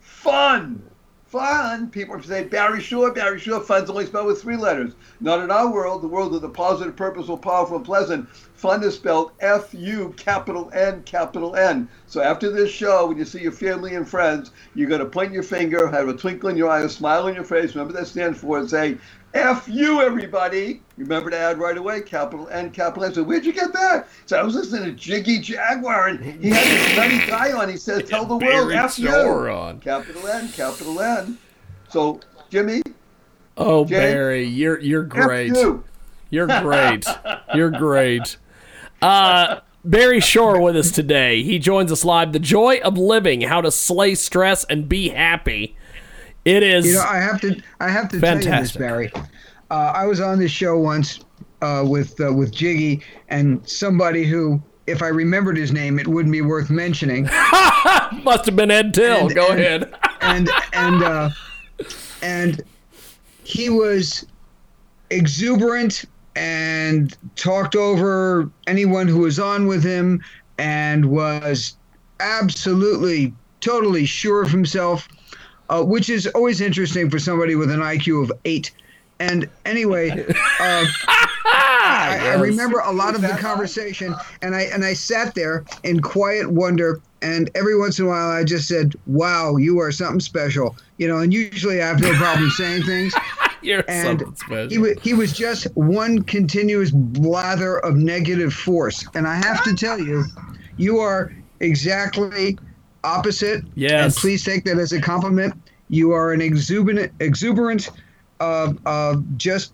fun. 0.00 0.82
Fun. 1.26 1.90
People 1.90 2.22
say 2.22 2.44
Barry 2.44 2.80
Shore, 2.80 3.12
Barry 3.12 3.38
Shore. 3.38 3.60
Fun's 3.60 3.90
only 3.90 4.06
spelled 4.06 4.28
with 4.28 4.40
three 4.40 4.56
letters. 4.56 4.94
Not 5.20 5.40
in 5.40 5.50
our 5.50 5.70
world, 5.70 6.00
the 6.00 6.08
world 6.08 6.34
of 6.34 6.40
the 6.40 6.48
positive, 6.48 6.96
purposeful, 6.96 7.36
powerful, 7.36 7.76
and 7.76 7.84
pleasant. 7.84 8.26
Fun 8.54 8.82
is 8.82 8.94
spelled 8.94 9.32
F-U, 9.40 10.14
capital 10.16 10.70
N, 10.72 11.02
capital 11.02 11.56
N. 11.56 11.90
So 12.06 12.22
after 12.22 12.50
this 12.50 12.70
show, 12.70 13.06
when 13.06 13.18
you 13.18 13.26
see 13.26 13.42
your 13.42 13.52
family 13.52 13.94
and 13.94 14.08
friends, 14.08 14.50
you're 14.74 14.88
going 14.88 15.00
to 15.00 15.06
point 15.06 15.34
your 15.34 15.42
finger, 15.42 15.88
have 15.88 16.08
a 16.08 16.14
twinkle 16.14 16.48
in 16.48 16.56
your 16.56 16.70
eye, 16.70 16.80
a 16.80 16.88
smile 16.88 17.24
on 17.24 17.34
your 17.34 17.44
face. 17.44 17.74
Remember 17.74 17.92
that 17.92 18.06
stands 18.06 18.38
for, 18.38 18.56
and 18.60 18.70
say, 18.70 18.96
F 19.36 19.68
you, 19.68 20.00
everybody. 20.00 20.82
Remember 20.96 21.30
to 21.30 21.38
add 21.38 21.58
right 21.58 21.76
away, 21.76 22.00
capital 22.00 22.48
N, 22.48 22.70
capital 22.70 23.04
N. 23.04 23.14
So 23.14 23.22
where'd 23.22 23.44
you 23.44 23.52
get 23.52 23.72
that? 23.72 24.08
So 24.26 24.38
I 24.38 24.42
was 24.42 24.54
listening 24.54 24.84
to 24.84 24.92
Jiggy 24.92 25.38
Jaguar, 25.38 26.08
and 26.08 26.24
he 26.24 26.50
had 26.50 26.66
this 26.66 26.96
nutty 26.96 27.26
guy 27.26 27.52
on. 27.52 27.68
He 27.68 27.76
said, 27.76 28.06
tell 28.06 28.24
the 28.24 28.36
world, 28.36 28.40
Barry 28.40 28.76
F 28.76 28.98
you. 28.98 29.08
Shore 29.08 29.50
on. 29.50 29.80
Capital 29.80 30.26
N, 30.26 30.48
capital 30.48 31.00
N. 31.00 31.38
So, 31.90 32.20
Jimmy, 32.50 32.82
Oh, 33.56 33.84
Jay? 33.84 34.12
Barry, 34.12 34.44
you're 34.44 34.78
you're 34.80 35.02
great. 35.02 35.54
You. 35.54 35.82
You're 36.30 36.46
great. 36.46 37.06
You're 37.54 37.70
great. 37.70 38.36
Uh, 39.00 39.60
Barry 39.84 40.20
Shore 40.20 40.60
with 40.60 40.76
us 40.76 40.90
today. 40.90 41.42
He 41.42 41.58
joins 41.58 41.90
us 41.92 42.04
live. 42.04 42.32
The 42.32 42.38
joy 42.38 42.80
of 42.82 42.98
living: 42.98 43.42
how 43.42 43.60
to 43.60 43.70
slay 43.70 44.14
stress 44.14 44.64
and 44.64 44.88
be 44.88 45.10
happy. 45.10 45.76
It 46.46 46.62
is. 46.62 46.86
You 46.86 46.94
know, 46.94 47.02
I 47.06 47.16
have 47.18 47.40
to 47.40 47.60
I 47.80 47.88
have 47.88 48.08
to 48.10 48.20
tell 48.20 48.36
you 48.38 48.44
this, 48.44 48.76
Barry. 48.76 49.12
Uh, 49.68 49.92
I 49.94 50.06
was 50.06 50.20
on 50.20 50.38
this 50.38 50.52
show 50.52 50.78
once 50.78 51.18
uh, 51.60 51.84
with 51.86 52.20
uh, 52.20 52.32
with 52.32 52.52
Jiggy 52.52 53.02
and 53.28 53.68
somebody 53.68 54.24
who, 54.24 54.62
if 54.86 55.02
I 55.02 55.08
remembered 55.08 55.56
his 55.56 55.72
name, 55.72 55.98
it 55.98 56.06
wouldn't 56.06 56.30
be 56.32 56.42
worth 56.42 56.70
mentioning. 56.70 57.24
must 58.22 58.46
have 58.46 58.54
been 58.54 58.70
Ed 58.70 58.94
Till. 58.94 59.26
And- 59.26 59.34
Go 59.34 59.48
and- 59.50 59.60
ahead. 59.60 59.94
and 60.20 60.48
and 60.72 61.02
uh, 61.02 61.30
and 62.22 62.62
he 63.42 63.68
was 63.68 64.24
exuberant 65.10 66.04
and 66.36 67.16
talked 67.34 67.74
over 67.74 68.48
anyone 68.68 69.08
who 69.08 69.18
was 69.20 69.40
on 69.40 69.66
with 69.66 69.82
him 69.82 70.22
and 70.58 71.06
was 71.06 71.76
absolutely 72.20 73.32
totally 73.60 74.04
sure 74.06 74.42
of 74.42 74.50
himself 74.50 75.08
uh, 75.68 75.82
which 75.82 76.08
is 76.08 76.26
always 76.28 76.60
interesting 76.60 77.10
for 77.10 77.18
somebody 77.18 77.54
with 77.54 77.70
an 77.70 77.80
IQ 77.80 78.24
of 78.24 78.32
eight 78.44 78.70
and 79.18 79.48
anyway 79.64 80.10
uh, 80.60 80.84
I, 81.46 82.32
I 82.32 82.34
remember 82.34 82.80
a 82.80 82.92
lot 82.92 83.14
of 83.14 83.22
the 83.22 83.28
conversation, 83.28 84.14
and 84.42 84.54
I 84.54 84.62
and 84.62 84.84
I 84.84 84.94
sat 84.94 85.34
there 85.34 85.64
in 85.84 86.00
quiet 86.00 86.50
wonder. 86.50 87.00
And 87.22 87.50
every 87.54 87.78
once 87.78 87.98
in 87.98 88.04
a 88.04 88.08
while, 88.08 88.30
I 88.30 88.44
just 88.44 88.68
said, 88.68 88.94
"Wow, 89.06 89.56
you 89.56 89.78
are 89.80 89.90
something 89.90 90.20
special," 90.20 90.76
you 90.98 91.08
know. 91.08 91.18
And 91.18 91.32
usually, 91.32 91.80
I 91.80 91.86
have 91.86 92.00
no 92.00 92.12
problem 92.14 92.50
saying 92.50 92.82
things. 92.82 93.14
You're 93.62 93.84
And 93.88 94.20
something 94.20 94.36
special. 94.36 94.68
he 94.68 94.78
was 94.78 94.98
he 95.02 95.14
was 95.14 95.32
just 95.32 95.64
one 95.76 96.22
continuous 96.22 96.90
blather 96.90 97.78
of 97.78 97.96
negative 97.96 98.52
force. 98.52 99.04
And 99.14 99.26
I 99.26 99.34
have 99.36 99.64
to 99.64 99.74
tell 99.74 99.98
you, 99.98 100.24
you 100.76 100.98
are 100.98 101.32
exactly 101.60 102.58
opposite. 103.06 103.64
Yes. 103.74 104.04
And 104.04 104.14
please 104.14 104.44
take 104.44 104.64
that 104.64 104.78
as 104.78 104.92
a 104.92 105.00
compliment. 105.00 105.54
You 105.88 106.12
are 106.12 106.32
an 106.32 106.40
exuberant, 106.40 107.12
exuberant, 107.20 107.90
uh, 108.40 108.72
uh, 108.84 109.16
just 109.36 109.72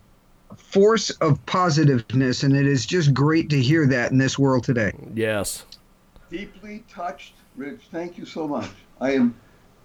force 0.55 1.09
of 1.09 1.43
positiveness, 1.47 2.43
and 2.43 2.55
it 2.55 2.67
is 2.67 2.85
just 2.85 3.13
great 3.13 3.49
to 3.49 3.59
hear 3.59 3.87
that 3.87 4.11
in 4.11 4.17
this 4.17 4.37
world 4.37 4.63
today. 4.63 4.93
yes. 5.13 5.65
deeply 6.29 6.83
touched. 6.89 7.33
Rich, 7.55 7.81
thank 7.91 8.17
you 8.17 8.25
so 8.25 8.47
much. 8.47 8.69
I 8.99 9.11
am 9.11 9.35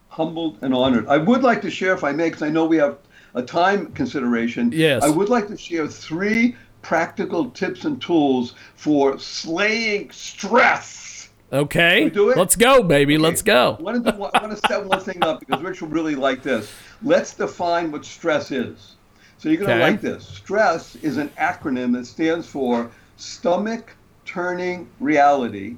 humbled 0.09 0.59
and 0.63 0.73
honored. 0.75 1.07
I 1.07 1.19
would 1.19 1.43
like 1.43 1.61
to 1.63 1.71
share, 1.71 1.93
if 1.93 2.05
I 2.05 2.13
may, 2.13 2.29
because 2.29 2.43
I 2.43 2.49
know 2.49 2.65
we 2.65 2.79
have 2.79 2.99
a 3.35 3.43
time 3.43 3.93
consideration. 3.93 4.73
Yes. 4.73 5.03
I 5.03 5.11
would 5.11 5.29
like 5.29 5.49
to 5.49 5.57
share 5.57 5.87
three 5.87 6.57
practical 6.81 7.51
tips 7.51 7.85
and 7.85 8.01
tools 8.01 8.55
for 8.75 9.19
slaying 9.19 10.11
stress. 10.11 11.08
Okay. 11.53 12.05
we 12.05 12.11
do 12.11 12.31
it? 12.31 12.37
Let's 12.37 12.57
go, 12.57 12.83
baby. 12.83 13.17
Let's 13.17 13.43
go. 13.43 13.77
I 13.79 13.83
want, 13.83 14.05
to 14.05 14.13
do, 14.13 14.25
I 14.25 14.43
want 14.43 14.61
to 14.61 14.69
set 14.69 14.85
one 14.85 15.01
thing 15.01 15.23
up 15.23 15.41
because 15.41 15.63
Rich 15.63 15.81
will 15.81 15.89
really 15.89 16.15
like 16.15 16.43
this. 16.43 16.71
Let's 17.03 17.35
define 17.35 17.91
what 17.91 18.05
stress 18.05 18.51
is. 18.51 18.97
So 19.39 19.49
you're 19.49 19.59
going 19.59 19.79
to 19.79 19.85
like 19.85 20.01
this. 20.01 20.27
Stress 20.27 20.97
is 20.97 21.17
an 21.17 21.31
acronym 21.39 21.93
that 21.95 22.07
stands 22.07 22.47
for 22.47 22.91
stomach 23.17 23.95
turning 24.25 24.89
reality, 25.01 25.77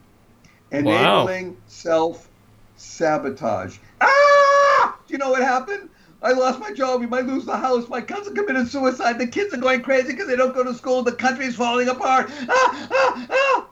enabling 0.73 1.57
self 1.67 2.29
sabotage. 2.77 3.79
Ah! 4.01 4.97
Do 5.07 5.13
you 5.13 5.19
know 5.19 5.31
what 5.31 5.43
happened? 5.43 5.91
I 6.23 6.33
lost 6.33 6.59
my 6.59 6.73
job. 6.73 7.01
We 7.01 7.07
might 7.07 7.27
lose 7.27 7.45
the 7.45 7.57
house. 7.57 7.89
My 7.89 8.01
cousin 8.01 8.35
committed 8.35 8.69
suicide. 8.69 9.19
The 9.19 9.27
kids 9.27 9.55
are 9.55 9.59
going 9.59 9.83
crazy 9.83 10.13
because 10.13 10.27
they 10.27 10.37
don't 10.37 10.55
go 10.55 10.65
to 10.65 10.75
school. 10.75 11.03
The 11.03 11.13
country's 11.13 11.57
falling 11.57 11.89
apart. 11.89 12.31
Ah, 12.49 12.89
ah, 12.91 13.27
ah. 13.31 13.70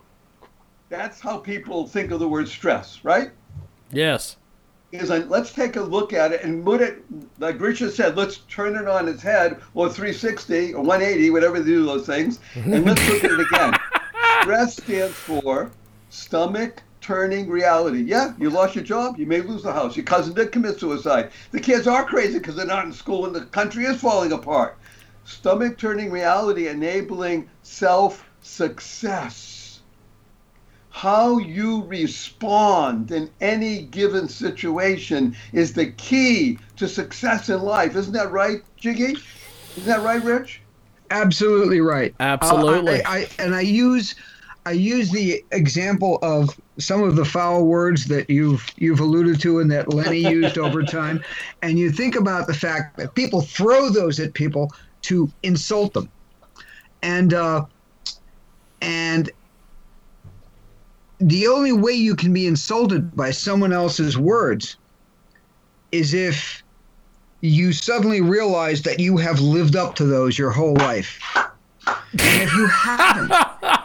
That's 0.88 1.20
how 1.20 1.36
people 1.36 1.86
think 1.86 2.10
of 2.10 2.20
the 2.20 2.28
word 2.28 2.48
stress, 2.48 3.00
right? 3.02 3.30
Yes. 3.90 4.36
is 4.92 5.10
like, 5.10 5.28
let's 5.28 5.52
take 5.52 5.76
a 5.76 5.82
look 5.82 6.14
at 6.14 6.32
it 6.32 6.42
and 6.42 6.64
put 6.64 6.80
it, 6.80 7.04
like 7.38 7.60
Richard 7.60 7.92
said, 7.92 8.16
let's 8.16 8.38
turn 8.48 8.74
it 8.74 8.88
on 8.88 9.06
its 9.06 9.22
head 9.22 9.60
or 9.74 9.88
360 9.88 10.72
or 10.74 10.82
180, 10.82 11.30
whatever 11.30 11.60
they 11.60 11.66
do 11.66 11.84
those 11.84 12.06
things, 12.06 12.40
and 12.54 12.86
let's 12.86 13.06
look 13.08 13.22
at 13.24 13.32
it 13.32 13.40
again. 13.40 13.74
Stress 14.42 14.76
stands 14.76 15.14
for 15.14 15.70
stomach 16.08 16.82
turning 17.02 17.48
reality. 17.50 18.02
Yeah, 18.02 18.32
you 18.38 18.48
lost 18.48 18.74
your 18.74 18.84
job, 18.84 19.18
you 19.18 19.26
may 19.26 19.42
lose 19.42 19.62
the 19.62 19.72
house. 19.72 19.94
Your 19.94 20.06
cousin 20.06 20.32
did 20.32 20.52
commit 20.52 20.80
suicide. 20.80 21.32
The 21.50 21.60
kids 21.60 21.86
are 21.86 22.04
crazy 22.04 22.38
because 22.38 22.56
they're 22.56 22.66
not 22.66 22.86
in 22.86 22.92
school 22.92 23.26
and 23.26 23.34
the 23.34 23.44
country 23.46 23.84
is 23.84 24.00
falling 24.00 24.32
apart. 24.32 24.78
Stomach 25.24 25.76
turning 25.76 26.10
reality, 26.10 26.68
enabling 26.68 27.50
self 27.62 28.24
success 28.40 29.57
how 30.98 31.38
you 31.38 31.84
respond 31.84 33.12
in 33.12 33.30
any 33.40 33.82
given 33.82 34.28
situation 34.28 35.32
is 35.52 35.72
the 35.72 35.86
key 35.92 36.58
to 36.74 36.88
success 36.88 37.48
in 37.48 37.62
life. 37.62 37.94
Isn't 37.94 38.14
that 38.14 38.32
right, 38.32 38.62
Jiggy? 38.76 39.16
Isn't 39.76 39.86
that 39.86 40.02
right, 40.02 40.20
Rich? 40.24 40.60
Absolutely 41.12 41.80
right. 41.80 42.12
Absolutely. 42.18 43.00
Uh, 43.04 43.10
I, 43.10 43.16
I, 43.16 43.28
and 43.38 43.54
I 43.54 43.60
use 43.60 44.16
I 44.66 44.72
use 44.72 45.12
the 45.12 45.44
example 45.52 46.18
of 46.20 46.58
some 46.78 47.04
of 47.04 47.14
the 47.14 47.24
foul 47.24 47.66
words 47.66 48.06
that 48.06 48.28
you've 48.28 48.66
you've 48.76 48.98
alluded 48.98 49.40
to 49.42 49.60
and 49.60 49.70
that 49.70 49.94
Lenny 49.94 50.18
used 50.28 50.58
over 50.58 50.82
time, 50.82 51.22
and 51.62 51.78
you 51.78 51.92
think 51.92 52.16
about 52.16 52.48
the 52.48 52.54
fact 52.54 52.96
that 52.96 53.14
people 53.14 53.40
throw 53.40 53.88
those 53.88 54.18
at 54.18 54.34
people 54.34 54.72
to 55.02 55.30
insult 55.44 55.94
them, 55.94 56.10
and 57.02 57.34
uh, 57.34 57.64
and 58.82 59.30
the 61.20 61.46
only 61.48 61.72
way 61.72 61.92
you 61.92 62.14
can 62.14 62.32
be 62.32 62.46
insulted 62.46 63.14
by 63.16 63.30
someone 63.30 63.72
else's 63.72 64.16
words 64.16 64.76
is 65.90 66.14
if 66.14 66.62
you 67.40 67.72
suddenly 67.72 68.20
realize 68.20 68.82
that 68.82 69.00
you 69.00 69.16
have 69.16 69.40
lived 69.40 69.76
up 69.76 69.94
to 69.96 70.04
those 70.04 70.38
your 70.38 70.50
whole 70.50 70.74
life. 70.74 71.20
And 71.86 72.42
if 72.42 72.52
you 72.54 72.66
haven't, 72.66 73.32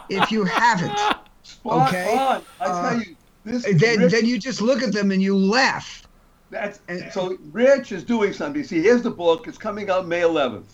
if 0.10 0.30
you 0.30 0.44
haven't, 0.44 0.98
Spot 1.42 1.88
Okay, 1.88 2.16
on. 2.16 2.42
I 2.60 2.64
uh, 2.64 2.90
tell 2.90 3.00
you, 3.00 3.16
this 3.44 3.64
then 3.64 4.00
Rich, 4.00 4.12
then 4.12 4.26
you 4.26 4.38
just 4.38 4.60
look 4.60 4.82
at 4.82 4.92
them 4.92 5.10
and 5.10 5.22
you 5.22 5.36
laugh. 5.36 6.06
that's 6.50 6.80
so 7.12 7.36
Rich 7.52 7.92
is 7.92 8.02
doing 8.02 8.32
something. 8.32 8.64
See, 8.64 8.80
here's 8.80 9.02
the 9.02 9.10
book. 9.10 9.46
It's 9.46 9.58
coming 9.58 9.90
out 9.90 10.06
May 10.06 10.22
11th. 10.22 10.72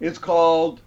It's 0.00 0.18
called 0.18 0.80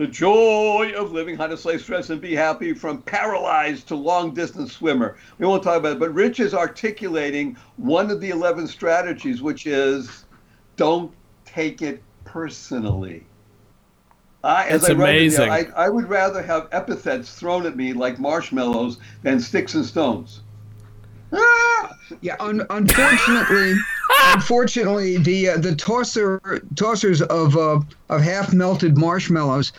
The 0.00 0.06
Joy 0.06 0.94
of 0.96 1.12
Living: 1.12 1.36
How 1.36 1.46
to 1.46 1.58
Slay 1.58 1.76
Stress 1.76 2.08
and 2.08 2.22
Be 2.22 2.34
Happy 2.34 2.72
from 2.72 3.02
Paralyzed 3.02 3.86
to 3.88 3.94
Long 3.94 4.32
Distance 4.32 4.72
Swimmer. 4.72 5.18
We 5.36 5.46
won't 5.46 5.62
talk 5.62 5.76
about 5.76 5.92
it, 5.92 5.98
but 5.98 6.14
Rich 6.14 6.40
is 6.40 6.54
articulating 6.54 7.54
one 7.76 8.10
of 8.10 8.18
the 8.18 8.30
11 8.30 8.66
strategies, 8.66 9.42
which 9.42 9.66
is 9.66 10.24
don't 10.76 11.12
take 11.44 11.82
it 11.82 12.02
personally. 12.24 13.26
I, 14.42 14.68
as 14.68 14.80
That's 14.80 14.94
I 14.94 14.94
wrote 14.94 15.08
in 15.16 15.28
there, 15.32 15.50
amazing. 15.50 15.74
I, 15.76 15.84
I 15.84 15.90
would 15.90 16.08
rather 16.08 16.42
have 16.42 16.68
epithets 16.72 17.34
thrown 17.34 17.66
at 17.66 17.76
me 17.76 17.92
like 17.92 18.18
marshmallows 18.18 18.96
than 19.22 19.38
sticks 19.38 19.74
and 19.74 19.84
stones. 19.84 20.40
Ah! 21.30 21.94
Yeah, 22.22 22.36
un- 22.40 22.66
unfortunately, 22.70 23.74
unfortunately, 24.34 25.16
the 25.18 25.50
uh, 25.50 25.56
the 25.58 25.74
tosser 25.74 26.38
tossers 26.74 27.22
of 27.22 27.56
uh, 27.56 27.80
of 28.08 28.20
half 28.22 28.52
melted 28.52 28.96
marshmallows 28.96 29.72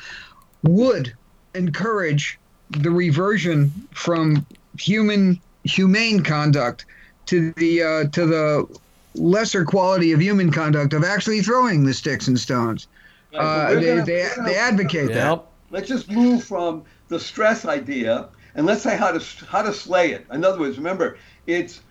would 0.63 1.13
encourage 1.55 2.39
the 2.71 2.89
reversion 2.91 3.71
from 3.93 4.45
human 4.79 5.39
humane 5.63 6.24
conduct 6.24 6.86
to 7.27 7.51
the 7.53 7.83
uh, 7.83 8.03
to 8.10 8.25
the 8.25 8.79
lesser 9.15 9.65
quality 9.65 10.12
of 10.13 10.21
human 10.21 10.51
conduct 10.51 10.93
of 10.93 11.03
actually 11.03 11.41
throwing 11.41 11.83
the 11.86 11.93
sticks 11.93 12.27
and 12.27 12.39
stones. 12.39 12.88
Right, 13.33 13.41
Uh, 13.41 13.74
they, 13.75 13.86
gonna- 13.86 14.05
they, 14.05 14.13
we're 14.24 14.36
gonna- 14.36 14.50
they 14.50 14.55
advocate 14.55 15.10
that. 15.13 15.43
Let's 15.69 15.88
just 15.88 16.10
move 16.10 16.43
from 16.43 16.83
the 17.07 17.19
stress 17.19 17.65
idea 17.65 18.27
and 18.55 18.65
let's 18.65 18.81
say 18.81 18.98
how 18.98 19.12
to 19.12 19.45
how 19.45 19.62
to 19.62 19.74
slay 19.74 20.12
it. 20.12 20.25
In 20.31 20.43
other 20.43 20.60
words, 20.60 20.77
remember, 20.77 21.17
it's 21.48 21.81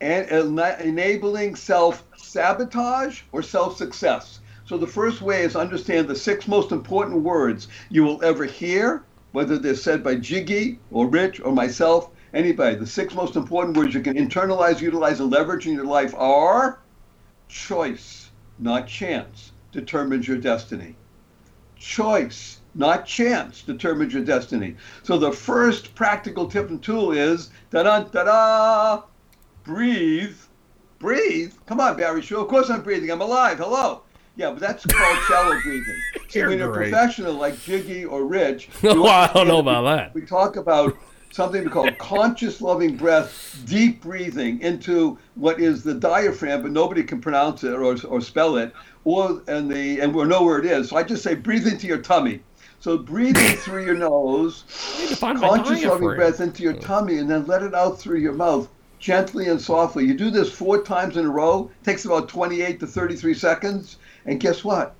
an, 0.00 0.26
ena- 0.30 0.76
enabling 0.80 1.54
self 1.54 2.04
sabotage 2.16 3.22
or 3.32 3.42
self 3.42 3.76
success. 3.76 4.40
So 4.64 4.76
the 4.78 4.86
first 4.86 5.20
way 5.20 5.42
is 5.42 5.56
understand 5.56 6.08
the 6.08 6.14
six 6.14 6.46
most 6.46 6.72
important 6.72 7.22
words 7.22 7.68
you 7.88 8.04
will 8.04 8.22
ever 8.24 8.44
hear, 8.44 9.04
whether 9.32 9.58
they're 9.58 9.74
said 9.74 10.04
by 10.04 10.14
Jiggy 10.14 10.78
or 10.90 11.08
Rich 11.08 11.40
or 11.40 11.52
myself, 11.52 12.10
anybody. 12.32 12.76
The 12.76 12.86
six 12.86 13.14
most 13.14 13.36
important 13.36 13.76
words 13.76 13.94
you 13.94 14.00
can 14.00 14.16
internalize, 14.16 14.80
utilize, 14.80 15.20
and 15.20 15.30
leverage 15.30 15.66
in 15.66 15.74
your 15.74 15.86
life 15.86 16.14
are 16.16 16.80
choice, 17.48 18.30
not 18.58 18.86
chance, 18.86 19.52
determines 19.72 20.28
your 20.28 20.38
destiny 20.38 20.96
choice, 21.80 22.60
not 22.74 23.06
chance, 23.06 23.62
determines 23.62 24.12
your 24.12 24.22
destiny. 24.22 24.76
So 25.02 25.18
the 25.18 25.32
first 25.32 25.94
practical 25.94 26.46
tip 26.46 26.68
and 26.68 26.80
tool 26.80 27.10
is 27.10 27.50
da 27.70 27.82
da 27.82 28.00
da 28.00 28.24
da, 28.24 29.02
breathe, 29.64 30.36
breathe. 30.98 31.52
Come 31.66 31.80
on, 31.80 31.96
Barry 31.96 32.22
Shore. 32.22 32.40
Of 32.40 32.48
course 32.48 32.70
I'm 32.70 32.82
breathing. 32.82 33.10
I'm 33.10 33.20
alive. 33.20 33.58
Hello. 33.58 34.02
Yeah, 34.36 34.50
but 34.50 34.60
that's 34.60 34.86
called 34.86 35.18
shallow 35.28 35.60
breathing. 35.62 35.96
You're 36.30 36.48
when 36.48 36.58
you're 36.58 36.70
a 36.70 36.74
professional 36.74 37.34
like 37.34 37.60
Jiggy 37.62 38.04
or 38.04 38.24
Rich, 38.24 38.68
you 38.82 38.90
Oh, 38.90 39.06
I 39.06 39.32
don't 39.32 39.48
know 39.48 39.58
about 39.58 39.82
that. 39.82 40.14
we 40.14 40.22
talk 40.22 40.56
about 40.56 40.96
something 41.32 41.64
we 41.64 41.70
call 41.70 41.90
conscious 41.98 42.60
loving 42.60 42.96
breath, 42.96 43.60
deep 43.66 44.00
breathing 44.00 44.60
into 44.60 45.18
what 45.34 45.60
is 45.60 45.82
the 45.82 45.94
diaphragm, 45.94 46.62
but 46.62 46.70
nobody 46.70 47.02
can 47.02 47.20
pronounce 47.20 47.64
it 47.64 47.72
or, 47.72 47.96
or 48.06 48.20
spell 48.20 48.56
it, 48.56 48.72
or 49.04 49.42
and 49.48 49.70
the 49.70 50.00
and 50.00 50.14
we 50.14 50.24
know 50.24 50.44
where 50.44 50.58
it 50.58 50.66
is. 50.66 50.88
So 50.88 50.96
I 50.96 51.02
just 51.02 51.22
say 51.22 51.34
breathe 51.34 51.66
into 51.66 51.86
your 51.86 51.98
tummy. 51.98 52.40
So 52.78 52.96
breathing 52.96 53.56
through 53.56 53.84
your 53.84 53.94
nose, 53.94 54.64
need 54.98 55.08
to 55.10 55.16
find 55.16 55.38
my 55.38 55.48
conscious 55.48 55.84
loving 55.84 56.14
breath 56.14 56.40
into 56.40 56.62
your 56.62 56.74
oh. 56.74 56.78
tummy, 56.78 57.18
and 57.18 57.28
then 57.28 57.44
let 57.46 57.62
it 57.62 57.74
out 57.74 57.98
through 57.98 58.20
your 58.20 58.32
mouth 58.32 58.68
gently 59.00 59.48
and 59.48 59.60
softly. 59.60 60.04
You 60.04 60.14
do 60.14 60.30
this 60.30 60.52
four 60.52 60.82
times 60.82 61.16
in 61.16 61.26
a 61.26 61.30
row. 61.30 61.70
takes 61.82 62.04
about 62.04 62.28
28 62.28 62.78
to 62.78 62.86
33 62.86 63.34
seconds, 63.34 63.96
and 64.26 64.38
guess 64.38 64.62
what? 64.62 64.94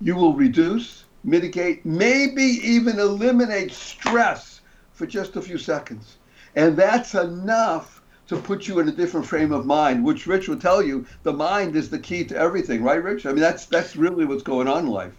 you 0.00 0.16
will 0.16 0.34
reduce, 0.34 1.04
mitigate, 1.24 1.84
maybe 1.84 2.42
even 2.42 2.98
eliminate 2.98 3.72
stress 3.72 4.60
for 4.92 5.06
just 5.06 5.36
a 5.36 5.42
few 5.42 5.58
seconds. 5.58 6.16
And 6.56 6.76
that's 6.76 7.14
enough 7.14 8.02
to 8.28 8.36
put 8.36 8.66
you 8.66 8.78
in 8.78 8.88
a 8.88 8.92
different 8.92 9.26
frame 9.26 9.52
of 9.52 9.66
mind, 9.66 10.04
which 10.04 10.26
Rich 10.26 10.48
will 10.48 10.58
tell 10.58 10.82
you 10.82 11.04
the 11.22 11.32
mind 11.32 11.76
is 11.76 11.90
the 11.90 11.98
key 11.98 12.24
to 12.24 12.36
everything, 12.36 12.82
right, 12.82 13.02
Rich? 13.02 13.26
I 13.26 13.30
mean, 13.30 13.40
that's 13.40 13.66
that's 13.66 13.96
really 13.96 14.24
what's 14.24 14.42
going 14.42 14.68
on 14.68 14.86
in 14.86 14.90
life. 14.90 15.14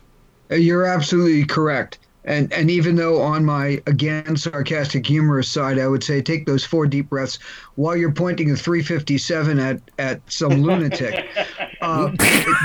You're 0.50 0.86
absolutely 0.86 1.46
correct. 1.46 2.00
And 2.24 2.54
and 2.54 2.70
even 2.70 2.96
though 2.96 3.20
on 3.22 3.44
my 3.46 3.82
again 3.88 4.36
sarcastic 4.38 5.06
humorous 5.08 5.50
side, 5.50 5.80
I 5.80 5.88
would 5.88 6.04
say 6.04 6.22
take 6.22 6.46
those 6.46 6.64
four 6.64 6.86
deep 6.86 7.10
breaths 7.10 7.40
while 7.76 7.96
you're 7.96 8.12
pointing 8.12 8.52
a 8.52 8.56
357 8.56 9.58
at 9.60 9.82
at 9.98 10.22
some 10.32 10.62
lunatic. 10.64 11.26
Uh, 11.84 12.12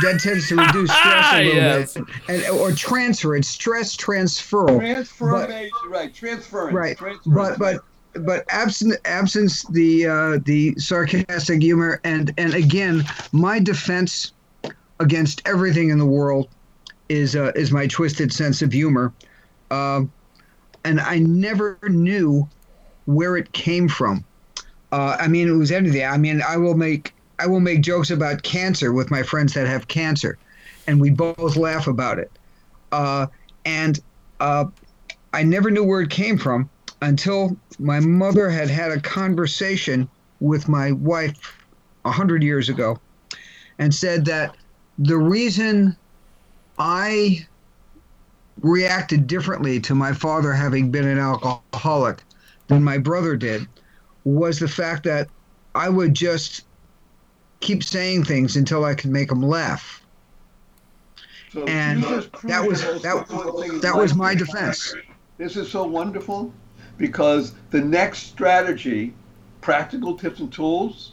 that 0.02 0.20
tends 0.22 0.46
to 0.46 0.56
reduce 0.56 0.92
stress 0.92 1.32
a 1.32 1.38
little 1.44 1.54
Yes. 1.54 1.94
bit, 1.94 2.04
and 2.28 2.44
or 2.58 2.70
transfer. 2.72 3.34
It's 3.34 3.48
stress 3.48 3.96
transferal. 3.96 4.78
Transformation, 4.78 5.70
right? 5.88 6.14
Transference. 6.14 6.74
right 6.74 6.98
transference. 6.98 7.56
but 7.58 7.80
but 8.14 8.24
but 8.26 8.44
absent 8.50 8.94
absence 9.06 9.62
the 9.68 10.06
uh, 10.06 10.38
the 10.44 10.74
sarcastic 10.76 11.62
humor 11.62 11.98
and 12.04 12.30
and 12.36 12.52
again 12.52 13.04
my 13.32 13.58
defense 13.58 14.32
against 15.00 15.40
everything 15.46 15.88
in 15.88 15.96
the 15.96 16.04
world 16.04 16.48
is 17.08 17.34
uh, 17.36 17.52
is 17.54 17.72
my 17.72 17.86
twisted 17.86 18.30
sense 18.30 18.60
of 18.60 18.70
humor 18.70 19.14
um, 19.70 20.10
and 20.84 21.00
I 21.00 21.18
never 21.18 21.78
knew 21.88 22.48
where 23.06 23.36
it 23.36 23.52
came 23.52 23.88
from. 23.88 24.24
Uh, 24.92 25.16
I 25.18 25.28
mean 25.28 25.48
it 25.48 25.52
was 25.52 25.72
anything. 25.72 26.04
I 26.04 26.16
mean 26.16 26.42
I 26.46 26.56
will 26.56 26.76
make 26.76 27.12
I 27.38 27.46
will 27.46 27.60
make 27.60 27.82
jokes 27.82 28.10
about 28.10 28.42
cancer 28.42 28.92
with 28.92 29.10
my 29.10 29.22
friends 29.22 29.54
that 29.54 29.66
have 29.66 29.88
cancer 29.88 30.38
and 30.86 31.00
we 31.00 31.10
both 31.10 31.56
laugh 31.56 31.86
about 31.86 32.18
it. 32.18 32.30
Uh, 32.92 33.26
and 33.64 34.00
uh, 34.40 34.66
I 35.32 35.42
never 35.42 35.70
knew 35.70 35.84
where 35.84 36.00
it 36.00 36.10
came 36.10 36.38
from 36.38 36.70
until 37.02 37.56
my 37.78 38.00
mother 38.00 38.48
had 38.48 38.70
had 38.70 38.92
a 38.92 39.00
conversation 39.00 40.08
with 40.40 40.68
my 40.68 40.92
wife 40.92 41.58
a 42.04 42.10
hundred 42.10 42.42
years 42.42 42.68
ago 42.68 42.98
and 43.78 43.94
said 43.94 44.24
that 44.26 44.56
the 44.98 45.18
reason 45.18 45.96
I 46.78 47.46
reacted 48.62 49.26
differently 49.26 49.80
to 49.80 49.94
my 49.94 50.12
father 50.12 50.52
having 50.52 50.90
been 50.90 51.06
an 51.06 51.18
alcoholic 51.18 52.22
than 52.68 52.82
my 52.82 52.98
brother 52.98 53.36
did 53.36 53.66
was 54.24 54.58
the 54.58 54.68
fact 54.68 55.04
that 55.04 55.28
I 55.74 55.88
would 55.88 56.14
just 56.14 56.64
keep 57.60 57.82
saying 57.82 58.24
things 58.24 58.56
until 58.56 58.84
I 58.84 58.94
could 58.94 59.10
make 59.10 59.28
them 59.28 59.42
laugh. 59.42 60.02
So 61.52 61.64
and 61.64 62.02
you 62.02 62.08
just 62.08 62.32
proved 62.32 62.52
that 62.52 62.66
was- 62.66 62.82
that- 63.02 63.16
important 63.16 63.60
thing 63.60 63.72
in 63.74 63.80
that 63.80 63.96
was 63.96 64.14
my 64.14 64.34
defense. 64.34 64.94
This 65.38 65.56
is 65.56 65.70
so 65.70 65.84
wonderful 65.84 66.52
because 66.96 67.52
the 67.70 67.80
next 67.80 68.20
strategy, 68.28 69.14
practical 69.60 70.16
tips 70.16 70.40
and 70.40 70.52
tools, 70.52 71.12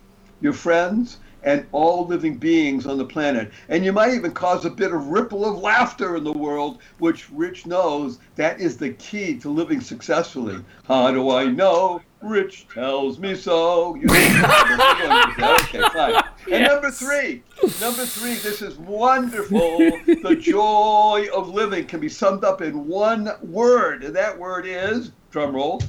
your 0.40 0.53
friends, 0.53 1.18
and 1.42 1.66
all 1.72 2.07
living 2.07 2.37
beings 2.37 2.87
on 2.87 2.98
the 2.98 3.05
planet. 3.05 3.50
And 3.68 3.85
you 3.85 3.92
might 3.92 4.14
even 4.14 4.33
cause 4.33 4.64
a 4.64 4.70
bit 4.70 4.92
of 4.92 5.07
ripple 5.07 5.44
of 5.44 5.59
laughter 5.59 6.16
in 6.16 6.24
the 6.24 6.33
world, 6.33 6.79
which 6.98 7.31
Rich 7.31 7.66
knows 7.66 8.18
that 8.37 8.61
is 8.61 8.76
the 8.76 8.90
key 8.90 9.38
to 9.38 9.48
living 9.48 9.81
successfully. 9.81 10.62
How 10.85 11.11
do 11.11 11.31
I 11.31 11.46
know? 11.46 12.03
Rich 12.22 12.66
tells 12.68 13.18
me 13.18 13.35
so. 13.35 13.94
You 13.94 14.07
know, 14.07 15.57
okay, 15.61 15.81
fine. 15.94 16.22
And 16.53 16.64
number 16.64 16.90
three, 16.90 17.42
number 17.81 18.05
three, 18.05 18.35
this 18.35 18.61
is 18.61 18.76
wonderful. 18.76 19.79
The 19.79 20.37
joy 20.40 21.29
of 21.35 21.48
living 21.48 21.87
can 21.87 22.00
be 22.00 22.11
summed 22.11 22.44
up 22.44 22.61
in 22.61 22.87
one 22.87 23.31
word, 23.42 24.05
and 24.05 24.14
that 24.14 24.38
word 24.38 24.66
is 24.66 25.12
drum 25.31 25.55
roll, 25.55 25.81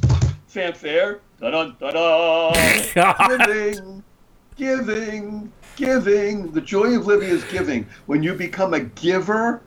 fanfare, 0.48 1.20
da 1.42 1.50
da 1.50 1.92
da 1.92 2.54
giving, 3.28 4.04
giving, 4.62 5.52
giving. 5.76 6.52
The 6.52 6.62
joy 6.62 6.96
of 6.96 7.08
living 7.08 7.30
is 7.30 7.44
giving. 7.46 7.88
When 8.06 8.22
you 8.22 8.36
become 8.36 8.76
a 8.76 8.82
giver, 8.82 9.60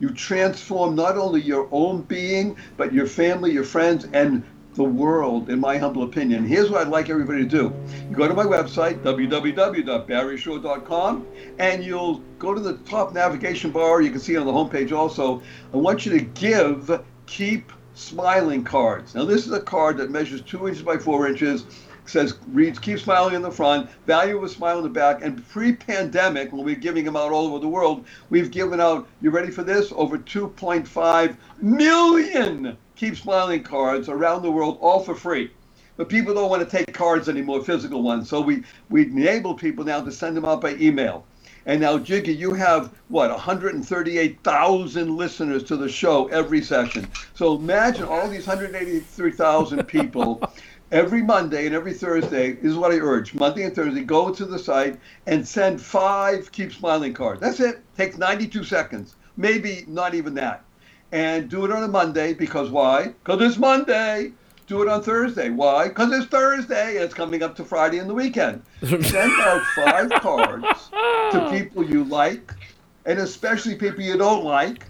you 0.00 0.10
transform 0.10 0.96
not 0.96 1.16
only 1.16 1.40
your 1.40 1.68
own 1.70 2.02
being, 2.02 2.56
but 2.76 2.92
your 2.92 3.06
family, 3.06 3.52
your 3.52 3.62
friends, 3.62 4.08
and 4.12 4.42
the 4.74 4.82
world, 4.82 5.48
in 5.48 5.60
my 5.60 5.78
humble 5.78 6.02
opinion. 6.02 6.44
Here's 6.44 6.70
what 6.70 6.80
I'd 6.80 6.88
like 6.88 7.08
everybody 7.08 7.44
to 7.44 7.48
do. 7.48 7.72
You 8.10 8.16
go 8.16 8.26
to 8.26 8.34
my 8.34 8.42
website, 8.42 9.00
www.barryshore.com, 9.04 11.26
and 11.60 11.84
you'll 11.84 12.20
go 12.40 12.52
to 12.52 12.60
the 12.60 12.78
top 12.78 13.14
navigation 13.14 13.70
bar. 13.70 14.02
You 14.02 14.10
can 14.10 14.18
see 14.18 14.36
on 14.36 14.44
the 14.44 14.52
homepage 14.52 14.90
also. 14.90 15.40
I 15.72 15.76
want 15.76 16.04
you 16.04 16.18
to 16.18 16.24
give 16.24 17.00
Keep 17.26 17.70
Smiling 17.94 18.64
cards. 18.64 19.14
Now, 19.14 19.24
this 19.24 19.46
is 19.46 19.52
a 19.52 19.60
card 19.60 19.98
that 19.98 20.10
measures 20.10 20.40
two 20.40 20.66
inches 20.66 20.82
by 20.82 20.96
four 20.96 21.28
inches 21.28 21.66
says 22.06 22.34
reads 22.48 22.78
keep 22.78 22.98
smiling 22.98 23.34
in 23.34 23.42
the 23.42 23.50
front 23.50 23.88
value 24.06 24.36
of 24.36 24.42
a 24.42 24.48
smile 24.48 24.78
in 24.78 24.84
the 24.84 24.90
back 24.90 25.22
and 25.22 25.46
pre-pandemic 25.48 26.52
when 26.52 26.64
we're 26.64 26.74
giving 26.74 27.04
them 27.04 27.16
out 27.16 27.32
all 27.32 27.46
over 27.46 27.58
the 27.58 27.68
world 27.68 28.04
we've 28.30 28.50
given 28.50 28.80
out 28.80 29.06
you 29.20 29.30
ready 29.30 29.50
for 29.50 29.62
this? 29.62 29.92
Over 29.94 30.18
2.5 30.18 31.36
million 31.60 32.76
keep 32.96 33.16
smiling 33.16 33.62
cards 33.62 34.08
around 34.08 34.42
the 34.42 34.50
world 34.50 34.78
all 34.80 35.00
for 35.00 35.14
free. 35.14 35.50
But 35.96 36.08
people 36.08 36.34
don't 36.34 36.48
want 36.48 36.68
to 36.68 36.76
take 36.76 36.92
cards 36.94 37.28
anymore 37.28 37.62
physical 37.62 38.02
ones. 38.02 38.28
So 38.28 38.40
we 38.40 38.62
we 38.90 39.02
enable 39.02 39.54
people 39.54 39.84
now 39.84 40.00
to 40.00 40.12
send 40.12 40.36
them 40.36 40.44
out 40.44 40.60
by 40.60 40.74
email. 40.76 41.26
And 41.64 41.80
now, 41.80 41.96
Jiggy, 41.96 42.34
you 42.34 42.54
have 42.54 42.92
what 43.08 43.30
138,000 43.30 45.16
listeners 45.16 45.62
to 45.64 45.76
the 45.76 45.88
show 45.88 46.26
every 46.28 46.60
session. 46.60 47.06
So 47.34 47.54
imagine 47.56 48.04
all 48.04 48.28
these 48.28 48.48
183,000 48.48 49.84
people 49.84 50.42
every 50.92 51.22
Monday 51.22 51.66
and 51.66 51.74
every 51.74 51.94
Thursday. 51.94 52.52
This 52.52 52.70
is 52.70 52.76
what 52.78 52.92
I 52.92 52.98
urge: 52.98 53.34
Monday 53.34 53.64
and 53.64 53.74
Thursday, 53.74 54.04
go 54.04 54.32
to 54.32 54.44
the 54.44 54.58
site 54.58 55.00
and 55.26 55.46
send 55.46 55.80
five 55.80 56.52
Keep 56.52 56.72
Smiling 56.72 57.14
cards. 57.14 57.40
That's 57.40 57.58
it. 57.58 57.80
Takes 57.96 58.18
92 58.18 58.62
seconds, 58.62 59.16
maybe 59.36 59.84
not 59.88 60.14
even 60.14 60.34
that. 60.34 60.62
And 61.10 61.48
do 61.48 61.64
it 61.64 61.72
on 61.72 61.82
a 61.82 61.88
Monday 61.88 62.32
because 62.34 62.70
why? 62.70 63.08
Because 63.24 63.42
it's 63.42 63.58
Monday 63.58 64.32
do 64.66 64.82
it 64.82 64.88
on 64.88 65.02
Thursday. 65.02 65.50
Why? 65.50 65.88
Because 65.88 66.12
it's 66.12 66.26
Thursday 66.26 66.96
and 66.96 67.04
it's 67.04 67.14
coming 67.14 67.42
up 67.42 67.54
to 67.56 67.64
Friday 67.64 67.98
and 67.98 68.08
the 68.08 68.14
weekend. 68.14 68.62
Send 68.80 69.32
out 69.40 69.62
five 69.74 70.10
cards 70.10 70.90
to 71.32 71.48
people 71.50 71.84
you 71.84 72.04
like, 72.04 72.52
and 73.04 73.18
especially 73.18 73.74
people 73.74 74.00
you 74.00 74.16
don't 74.16 74.44
like, 74.44 74.86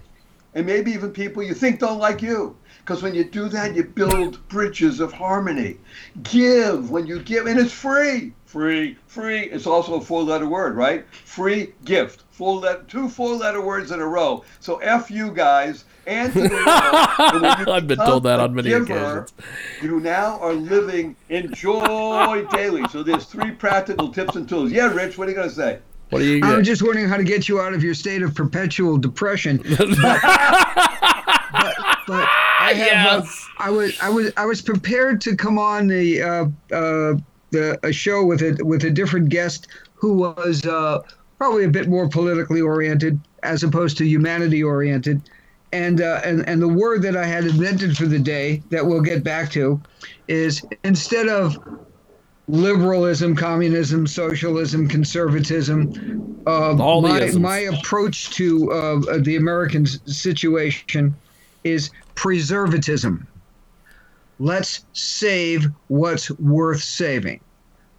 and 0.53 0.65
maybe 0.65 0.91
even 0.91 1.11
people 1.11 1.43
you 1.43 1.53
think 1.53 1.79
don't 1.79 1.99
like 1.99 2.21
you. 2.21 2.55
Because 2.83 3.01
when 3.01 3.15
you 3.15 3.23
do 3.23 3.47
that, 3.47 3.75
you 3.75 3.83
build 3.85 4.45
bridges 4.49 4.99
of 4.99 5.13
harmony. 5.13 5.77
Give 6.23 6.91
when 6.91 7.07
you 7.07 7.19
give, 7.19 7.45
and 7.45 7.57
it's 7.57 7.71
free. 7.71 8.33
Free, 8.45 8.97
free. 9.07 9.45
It's 9.45 9.65
also 9.65 9.95
a 9.95 10.01
four-letter 10.01 10.47
word, 10.47 10.75
right? 10.75 11.05
Free 11.11 11.73
gift. 11.85 12.23
Four 12.31 12.57
letter, 12.57 12.83
two 12.87 13.07
four-letter 13.07 13.61
words 13.61 13.91
in 13.91 13.99
a 13.99 14.05
row. 14.05 14.43
So 14.59 14.77
f 14.77 15.09
you 15.09 15.31
guys 15.31 15.85
and 16.05 16.33
to 16.33 16.41
the. 16.41 16.49
I've 17.71 17.87
been 17.87 17.97
told 17.99 18.23
that 18.23 18.39
on 18.39 18.53
many 18.53 18.69
giver, 18.69 18.83
occasions. 18.83 19.33
You 19.81 19.99
now 20.01 20.39
are 20.39 20.53
living 20.53 21.15
in 21.29 21.53
joy 21.53 22.45
daily. 22.51 22.83
So 22.89 23.01
there's 23.01 23.25
three 23.25 23.51
practical 23.51 24.09
tips 24.09 24.35
and 24.35 24.47
tools. 24.47 24.71
Yeah, 24.71 24.93
Rich, 24.93 25.17
what 25.17 25.27
are 25.27 25.31
you 25.31 25.35
going 25.37 25.49
to 25.49 25.55
say? 25.55 25.79
What 26.09 26.19
do 26.19 26.25
you 26.25 26.37
I 26.43 26.49
get? 26.49 26.57
was 26.57 26.67
just 26.67 26.83
wondering 26.83 27.07
how 27.07 27.17
to 27.17 27.23
get 27.23 27.49
you 27.49 27.59
out 27.59 27.73
of 27.73 27.83
your 27.83 27.95
state 27.95 28.21
of 28.21 28.35
perpetual 28.35 28.97
depression. 28.97 29.57
I 32.63 32.73
have, 32.75 33.29
I 33.57 33.69
was, 33.69 33.99
I 33.99 34.09
was, 34.09 34.31
I 34.37 34.45
was 34.45 34.61
prepared 34.61 35.19
to 35.21 35.35
come 35.35 35.59
on 35.59 35.87
the, 35.87 36.21
uh, 36.21 36.45
uh, 36.73 37.15
the 37.51 37.77
a 37.83 37.91
show 37.91 38.23
with 38.25 38.41
a 38.41 38.57
with 38.63 38.85
a 38.85 38.89
different 38.89 39.27
guest 39.29 39.67
who 39.95 40.13
was 40.13 40.65
uh, 40.65 41.01
probably 41.37 41.65
a 41.65 41.69
bit 41.69 41.89
more 41.89 42.07
politically 42.07 42.61
oriented 42.61 43.19
as 43.43 43.63
opposed 43.63 43.97
to 43.97 44.05
humanity 44.05 44.63
oriented. 44.63 45.21
And, 45.73 46.01
uh, 46.01 46.21
and 46.23 46.47
and 46.47 46.61
the 46.61 46.67
word 46.67 47.01
that 47.01 47.17
I 47.17 47.25
had 47.25 47.43
invented 47.45 47.97
for 47.97 48.05
the 48.05 48.19
day 48.19 48.63
that 48.69 48.85
we'll 48.85 49.01
get 49.01 49.23
back 49.23 49.51
to 49.51 49.81
is 50.29 50.63
instead 50.85 51.27
of 51.27 51.57
liberalism, 52.47 53.35
communism, 53.35 54.07
socialism, 54.07 54.87
conservatism. 54.87 56.43
Uh, 56.45 56.73
my, 57.01 57.31
my 57.31 57.57
approach 57.59 58.29
to 58.31 58.71
uh, 58.71 59.17
the 59.19 59.35
American 59.35 59.85
situation 59.85 61.15
is 61.63 61.89
preservatism. 62.15 63.27
Let's 64.39 64.85
save 64.93 65.67
what's 65.87 66.31
worth 66.31 66.83
saving, 66.83 67.39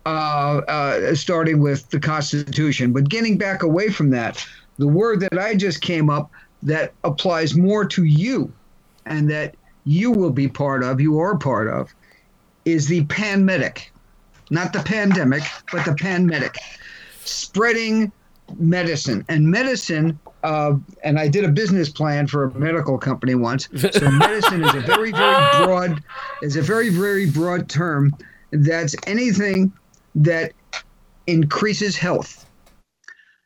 uh, 0.05 0.62
uh, 0.68 1.14
starting 1.14 1.61
with 1.61 1.88
the 1.90 2.00
Constitution. 2.00 2.92
But 2.92 3.09
getting 3.09 3.38
back 3.38 3.62
away 3.62 3.88
from 3.88 4.11
that, 4.11 4.44
the 4.79 4.88
word 4.88 5.20
that 5.20 5.38
I 5.38 5.55
just 5.55 5.81
came 5.81 6.11
up 6.11 6.31
that 6.62 6.92
applies 7.05 7.55
more 7.55 7.85
to 7.87 8.05
you 8.05 8.53
and 9.07 9.31
that 9.31 9.55
you 9.85 10.11
will 10.11 10.31
be 10.31 10.48
part 10.48 10.83
of, 10.83 11.00
you 11.00 11.18
are 11.18 11.37
part 11.37 11.68
of, 11.68 11.94
is 12.64 12.88
the 12.88 13.05
panmedic 13.05 13.88
not 14.50 14.72
the 14.72 14.81
pandemic, 14.81 15.42
but 15.72 15.85
the 15.85 15.92
panmedic, 15.92 16.57
spreading 17.24 18.12
medicine. 18.57 19.24
And 19.29 19.50
medicine, 19.50 20.18
uh, 20.44 20.76
and 21.02 21.18
I 21.18 21.26
did 21.26 21.44
a 21.44 21.48
business 21.48 21.88
plan 21.88 22.26
for 22.26 22.44
a 22.44 22.54
medical 22.54 22.98
company 22.98 23.35
once. 23.35 23.66
So 23.74 24.11
medicine 24.11 24.62
is 24.62 24.74
a 24.74 24.80
very, 24.80 25.11
very 25.11 25.64
broad, 25.64 26.04
is 26.42 26.57
a 26.57 26.62
very, 26.62 26.90
very 26.90 27.30
broad 27.30 27.68
term. 27.68 28.14
That's 28.52 28.94
anything 29.07 29.72
that 30.14 30.52
increases 31.26 31.96
health. 31.96 32.46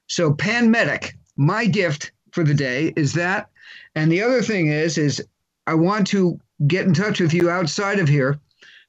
So 0.09 0.33
panmedic, 0.33 1.13
my 1.37 1.67
gift 1.67 2.11
for 2.33 2.43
the 2.43 2.55
day 2.55 2.93
is 2.97 3.13
that. 3.15 3.49
And 3.95 4.11
the 4.11 4.23
other 4.23 4.43
thing 4.43 4.67
is, 4.67 4.99
is 4.99 5.25
I 5.69 5.75
want 5.75 6.09
to 6.09 6.41
get 6.67 6.87
in 6.87 6.95
touch 6.95 7.21
with 7.21 7.33
you 7.33 7.49
outside 7.49 8.01
of 8.01 8.09
here 8.09 8.41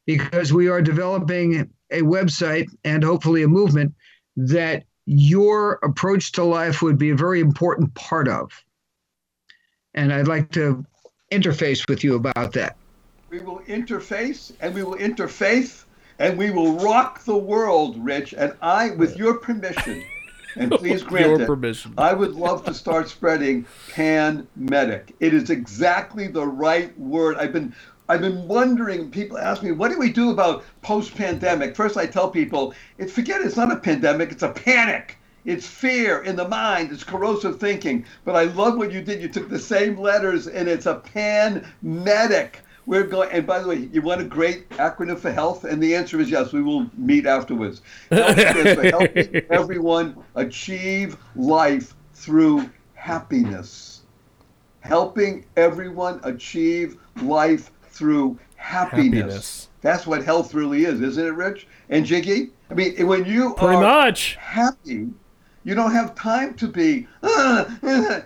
because 0.08 0.52
we 0.52 0.68
are 0.68 0.82
developing 0.82 1.70
a 1.92 2.02
website 2.02 2.70
and 2.84 3.04
hopefully 3.04 3.44
a 3.44 3.48
movement 3.48 3.94
that 4.36 4.86
your 5.12 5.80
approach 5.82 6.34
to 6.34 6.44
life 6.44 6.84
would 6.84 7.00
be 7.00 7.10
a 7.10 7.16
very 7.16 7.40
important 7.40 7.92
part 7.96 8.28
of. 8.28 8.64
And 9.96 10.14
I'd 10.14 10.28
like 10.28 10.52
to 10.52 10.86
interface 11.32 11.90
with 11.90 12.04
you 12.04 12.14
about 12.14 12.54
that. 12.54 12.78
We 13.32 13.40
will 13.40 13.62
interface 13.62 14.52
and 14.62 14.76
we 14.76 14.84
will 14.84 14.98
interfaith 14.98 15.86
and 16.20 16.38
we 16.38 16.52
will 16.52 16.74
rock 16.74 17.24
the 17.24 17.36
world, 17.36 17.98
Rich. 17.98 18.36
And 18.38 18.54
I, 18.62 18.92
with 18.92 19.18
your 19.18 19.40
permission, 19.40 20.04
and 20.56 20.70
please 20.78 21.02
grant 21.02 21.30
Your 21.30 21.42
it, 21.42 21.48
permission. 21.48 21.96
I 21.98 22.14
would 22.14 22.36
love 22.36 22.64
to 22.66 22.74
start 22.76 23.10
spreading 23.10 23.66
pan 23.92 24.48
medic. 24.56 25.16
It 25.20 25.34
is 25.34 25.50
exactly 25.50 26.28
the 26.28 26.46
right 26.46 26.96
word. 27.00 27.38
I've 27.38 27.54
been 27.54 27.74
I've 28.10 28.22
been 28.22 28.48
wondering, 28.48 29.12
people 29.12 29.38
ask 29.38 29.62
me, 29.62 29.72
what 29.72 29.92
do 29.92 30.00
we 30.00 30.12
do 30.12 30.32
about 30.32 30.64
post 30.82 31.14
pandemic? 31.14 31.76
First 31.76 31.96
I 31.96 32.08
tell 32.08 32.28
people, 32.28 32.74
it 32.98 33.12
forget 33.12 33.42
it's 33.42 33.56
not 33.56 33.72
a 33.72 33.76
pandemic, 33.76 34.32
it's 34.32 34.42
a 34.42 34.50
panic. 34.50 35.18
It's 35.46 35.68
fear 35.68 36.24
in 36.24 36.36
the 36.36 36.48
mind, 36.48 36.92
it's 36.92 37.04
corrosive 37.04 37.60
thinking. 37.60 38.04
But 38.26 38.36
I 38.36 38.46
love 38.46 38.78
what 38.78 38.92
you 38.92 39.02
did. 39.02 39.22
You 39.22 39.30
took 39.30 39.48
the 39.48 39.60
same 39.60 39.96
letters 39.96 40.48
and 40.48 40.68
it's 40.68 40.88
a 40.88 40.96
pan 40.96 41.72
medic. 41.84 42.62
We're 42.88 43.04
going, 43.04 43.32
and 43.32 43.46
by 43.46 43.60
the 43.60 43.68
way, 43.68 43.90
you 43.94 44.02
want 44.02 44.22
a 44.22 44.26
great 44.26 44.68
acronym 44.72 45.20
for 45.20 45.32
health? 45.32 45.64
And 45.64 45.82
the 45.82 45.94
answer 45.94 46.20
is 46.20 46.32
yes. 46.32 46.52
We 46.52 46.64
will 46.64 46.90
meet 46.98 47.28
afterwards. 47.28 47.84
Health 48.10 48.40
stands 48.40 48.74
for 48.74 48.90
helping 48.90 49.42
everyone 49.52 50.16
achieve 50.34 51.16
life 51.36 51.96
through 52.16 52.68
happiness. 52.96 54.02
Helping 54.80 55.46
everyone 55.56 56.20
achieve 56.24 56.98
life 57.22 57.70
through 58.00 58.40
happiness. 58.56 59.14
Happiness. 59.14 59.68
That's 59.82 60.08
what 60.08 60.24
health 60.24 60.54
really 60.54 60.86
is, 60.86 61.02
isn't 61.02 61.24
it, 61.26 61.32
Rich? 61.32 61.68
And 61.90 62.06
Jiggy? 62.06 62.50
I 62.72 62.74
mean, 62.74 63.06
when 63.06 63.26
you 63.26 63.54
Pretty 63.56 63.76
are 63.76 63.82
much. 63.82 64.36
happy, 64.40 65.10
You 65.66 65.76
don't 65.76 65.92
have 65.92 66.16
time 66.16 66.54
to 66.56 66.68
be. 66.68 67.06
"Ah, 67.24 67.66
that 67.82 68.24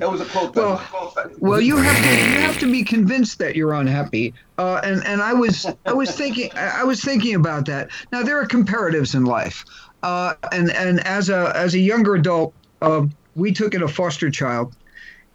was 0.00 0.20
a 0.20 0.24
quote. 0.26 0.52
that 0.54 0.62
was 0.92 1.16
a. 1.16 1.30
Well, 1.38 1.60
you 1.60 1.76
have 1.78 1.96
to 2.04 2.10
you 2.10 2.38
have 2.46 2.58
to 2.58 2.70
be 2.70 2.82
convinced 2.84 3.38
that 3.38 3.56
you're 3.56 3.72
unhappy. 3.72 4.34
Uh, 4.58 4.80
and 4.84 5.04
and 5.06 5.22
I 5.22 5.32
was 5.32 5.66
I 5.86 5.92
was 5.94 6.10
thinking 6.14 6.50
I 6.56 6.84
was 6.84 7.02
thinking 7.02 7.34
about 7.34 7.64
that. 7.66 7.90
Now 8.12 8.22
there 8.22 8.38
are 8.38 8.46
comparatives 8.46 9.14
in 9.14 9.24
life, 9.24 9.64
uh, 10.02 10.34
and 10.52 10.70
and 10.72 11.00
as 11.06 11.30
a 11.30 11.52
as 11.56 11.74
a 11.74 11.78
younger 11.78 12.14
adult, 12.16 12.52
uh, 12.82 13.06
we 13.34 13.52
took 13.52 13.72
in 13.74 13.82
a 13.82 13.88
foster 13.88 14.30
child, 14.30 14.76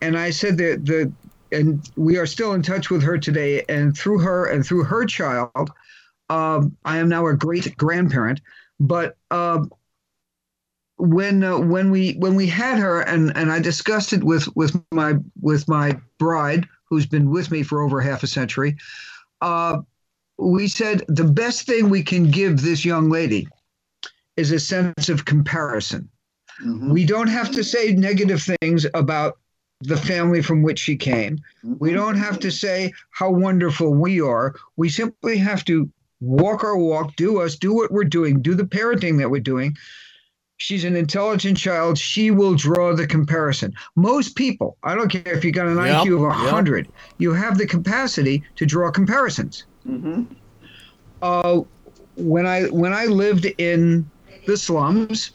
and 0.02 0.16
I 0.18 0.30
said 0.32 0.58
that 0.58 0.86
the 0.86 1.12
and 1.52 1.90
we 1.96 2.18
are 2.18 2.26
still 2.26 2.54
in 2.54 2.62
touch 2.62 2.90
with 2.90 3.04
her 3.04 3.18
today. 3.18 3.64
And 3.70 3.98
through 3.98 4.20
her 4.20 4.46
and 4.46 4.66
through 4.66 4.84
her 4.84 5.06
child, 5.06 5.72
um, 6.30 6.76
I 6.86 6.98
am 6.98 7.10
now 7.10 7.28
a 7.28 7.36
great 7.36 7.76
grandparent. 7.78 8.42
But 8.80 9.18
uh, 9.30 9.66
when 10.98 11.44
uh, 11.44 11.60
when 11.60 11.92
we 11.92 12.14
when 12.14 12.36
we 12.36 12.48
had 12.48 12.78
her 12.80 13.02
and 13.02 13.36
and 13.36 13.52
I 13.52 13.60
discussed 13.60 14.14
it 14.14 14.24
with 14.24 14.48
with 14.56 14.80
my 14.92 15.16
with 15.42 15.68
my 15.68 16.00
bride 16.18 16.68
who's 16.86 17.06
been 17.06 17.30
with 17.30 17.52
me 17.52 17.64
for 17.64 17.82
over 17.82 18.02
half 18.02 18.24
a 18.24 18.28
century, 18.28 18.78
uh, 19.42 19.80
we 20.38 20.68
said 20.68 21.04
the 21.08 21.24
best 21.24 21.66
thing 21.66 21.90
we 21.90 22.04
can 22.04 22.30
give 22.32 22.62
this 22.62 22.86
young 22.86 23.10
lady 23.10 23.48
is 24.38 24.52
a 24.52 24.60
sense 24.60 25.10
of 25.10 25.26
comparison. 25.26 26.10
We 26.64 27.06
don't 27.06 27.28
have 27.28 27.50
to 27.52 27.64
say 27.64 27.94
negative 27.94 28.44
things 28.62 28.86
about 28.94 29.40
the 29.82 29.98
family 29.98 30.42
from 30.42 30.62
which 30.62 30.80
she 30.80 30.96
came. 30.96 31.40
We 31.64 31.94
don't 31.94 32.16
have 32.16 32.40
to 32.40 32.52
say 32.52 32.94
how 33.12 33.32
wonderful 33.32 33.94
we 33.94 34.22
are. 34.22 34.56
We 34.78 34.90
simply 34.90 35.38
have 35.38 35.66
to 35.66 35.90
walk 36.20 36.64
our 36.64 36.78
walk, 36.78 37.16
do 37.16 37.42
us, 37.42 37.56
do 37.56 37.74
what 37.74 37.92
we're 37.92 38.04
doing, 38.04 38.42
do 38.42 38.54
the 38.54 38.64
parenting 38.64 39.18
that 39.18 39.30
we're 39.30 39.42
doing. 39.42 39.76
She's 40.58 40.84
an 40.84 40.96
intelligent 40.96 41.58
child. 41.58 41.98
She 41.98 42.30
will 42.30 42.54
draw 42.54 42.96
the 42.96 43.08
comparison. 43.08 43.74
Most 43.96 44.36
people, 44.36 44.78
I 44.84 44.94
don't 44.94 45.10
care 45.10 45.34
if 45.34 45.44
you 45.44 45.52
got 45.52 45.68
an 45.68 45.78
Yep, 45.78 46.06
IQ 46.06 46.16
of 46.18 46.22
yep. 46.22 46.54
100, 46.54 46.88
you 47.18 47.34
have 47.34 47.58
the 47.58 47.66
capacity 47.66 48.44
to 48.58 48.66
draw 48.68 48.92
comparisons. 48.92 49.66
Uh, 51.22 51.62
when 52.16 52.46
I 52.46 52.66
when 52.66 52.94
I 52.94 53.06
lived 53.06 53.46
in 53.58 54.10
the 54.46 54.58
slums, 54.58 55.32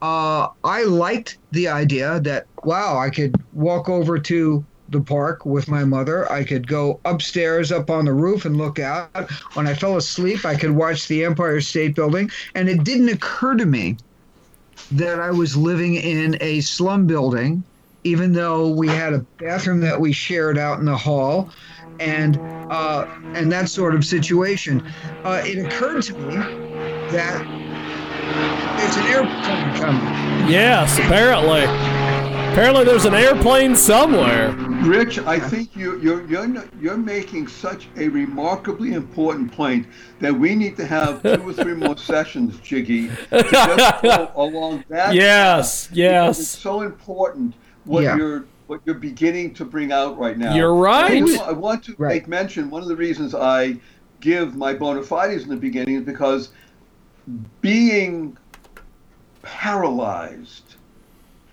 uh, 0.00 0.48
I 0.64 0.84
liked 0.84 1.38
the 1.52 1.68
idea 1.68 2.20
that 2.20 2.46
wow, 2.64 2.98
I 2.98 3.10
could 3.10 3.34
walk 3.52 3.88
over 3.88 4.18
to 4.18 4.64
the 4.88 5.00
park 5.00 5.44
with 5.44 5.68
my 5.68 5.84
mother. 5.84 6.30
I 6.30 6.44
could 6.44 6.66
go 6.66 7.00
upstairs 7.04 7.70
up 7.72 7.90
on 7.90 8.04
the 8.04 8.12
roof 8.12 8.44
and 8.44 8.56
look 8.56 8.78
out. 8.78 9.30
When 9.54 9.66
I 9.66 9.74
fell 9.74 9.96
asleep, 9.96 10.44
I 10.44 10.54
could 10.56 10.70
watch 10.70 11.08
the 11.08 11.24
Empire 11.24 11.60
State 11.60 11.94
Building, 11.94 12.30
and 12.54 12.68
it 12.68 12.84
didn't 12.84 13.10
occur 13.10 13.54
to 13.56 13.66
me 13.66 13.96
that 14.92 15.20
I 15.20 15.30
was 15.30 15.56
living 15.56 15.96
in 15.96 16.38
a 16.40 16.60
slum 16.60 17.06
building, 17.06 17.62
even 18.04 18.32
though 18.32 18.68
we 18.68 18.88
had 18.88 19.12
a 19.12 19.26
bathroom 19.38 19.80
that 19.80 20.00
we 20.00 20.12
shared 20.12 20.56
out 20.56 20.78
in 20.78 20.86
the 20.86 20.96
hall, 20.96 21.50
and 21.98 22.38
uh, 22.70 23.04
and 23.34 23.50
that 23.52 23.68
sort 23.68 23.94
of 23.94 24.04
situation. 24.04 24.82
Uh, 25.24 25.42
it 25.44 25.58
occurred 25.58 26.02
to 26.02 26.14
me 26.14 26.36
that 27.10 27.57
there's 28.78 28.96
an 28.96 29.06
airplane 29.06 29.74
coming. 29.76 30.50
Yes, 30.50 30.98
apparently. 30.98 31.62
Apparently, 32.52 32.84
there's 32.84 33.04
an 33.04 33.14
airplane 33.14 33.76
somewhere. 33.76 34.52
Rich, 34.82 35.18
I 35.20 35.38
think 35.38 35.76
you, 35.76 36.00
you're 36.00 36.26
you're 36.28 36.64
you're 36.80 36.96
making 36.96 37.46
such 37.46 37.88
a 37.96 38.08
remarkably 38.08 38.94
important 38.94 39.52
point 39.52 39.86
that 40.20 40.32
we 40.34 40.54
need 40.54 40.76
to 40.78 40.86
have 40.86 41.22
two 41.22 41.48
or 41.48 41.52
three 41.52 41.74
more 41.74 41.96
sessions, 41.96 42.58
Jiggy, 42.60 43.08
to 43.30 43.42
just 43.50 44.02
go 44.02 44.32
along 44.36 44.84
that. 44.88 45.14
Yes, 45.14 45.88
path, 45.88 45.96
yes. 45.96 46.38
It's 46.40 46.48
so 46.48 46.80
important 46.82 47.54
what 47.84 48.02
Yeah. 48.04 48.16
you're 48.16 48.44
what 48.66 48.80
you're 48.84 48.96
beginning 48.96 49.54
to 49.54 49.64
bring 49.64 49.92
out 49.92 50.18
right 50.18 50.36
now. 50.38 50.54
You're 50.54 50.74
right. 50.74 51.12
I, 51.12 51.20
do- 51.20 51.40
I 51.40 51.52
want 51.52 51.84
to 51.84 51.94
Right. 51.98 52.14
make 52.22 52.28
mention 52.28 52.70
one 52.70 52.82
of 52.82 52.88
the 52.88 52.96
reasons 52.96 53.34
I 53.34 53.78
give 54.20 54.56
my 54.56 54.74
bona 54.74 55.02
fides 55.02 55.42
in 55.44 55.48
the 55.48 55.56
beginning 55.56 55.96
is 55.96 56.02
because 56.02 56.50
being 57.60 58.36
paralyzed. 59.48 60.74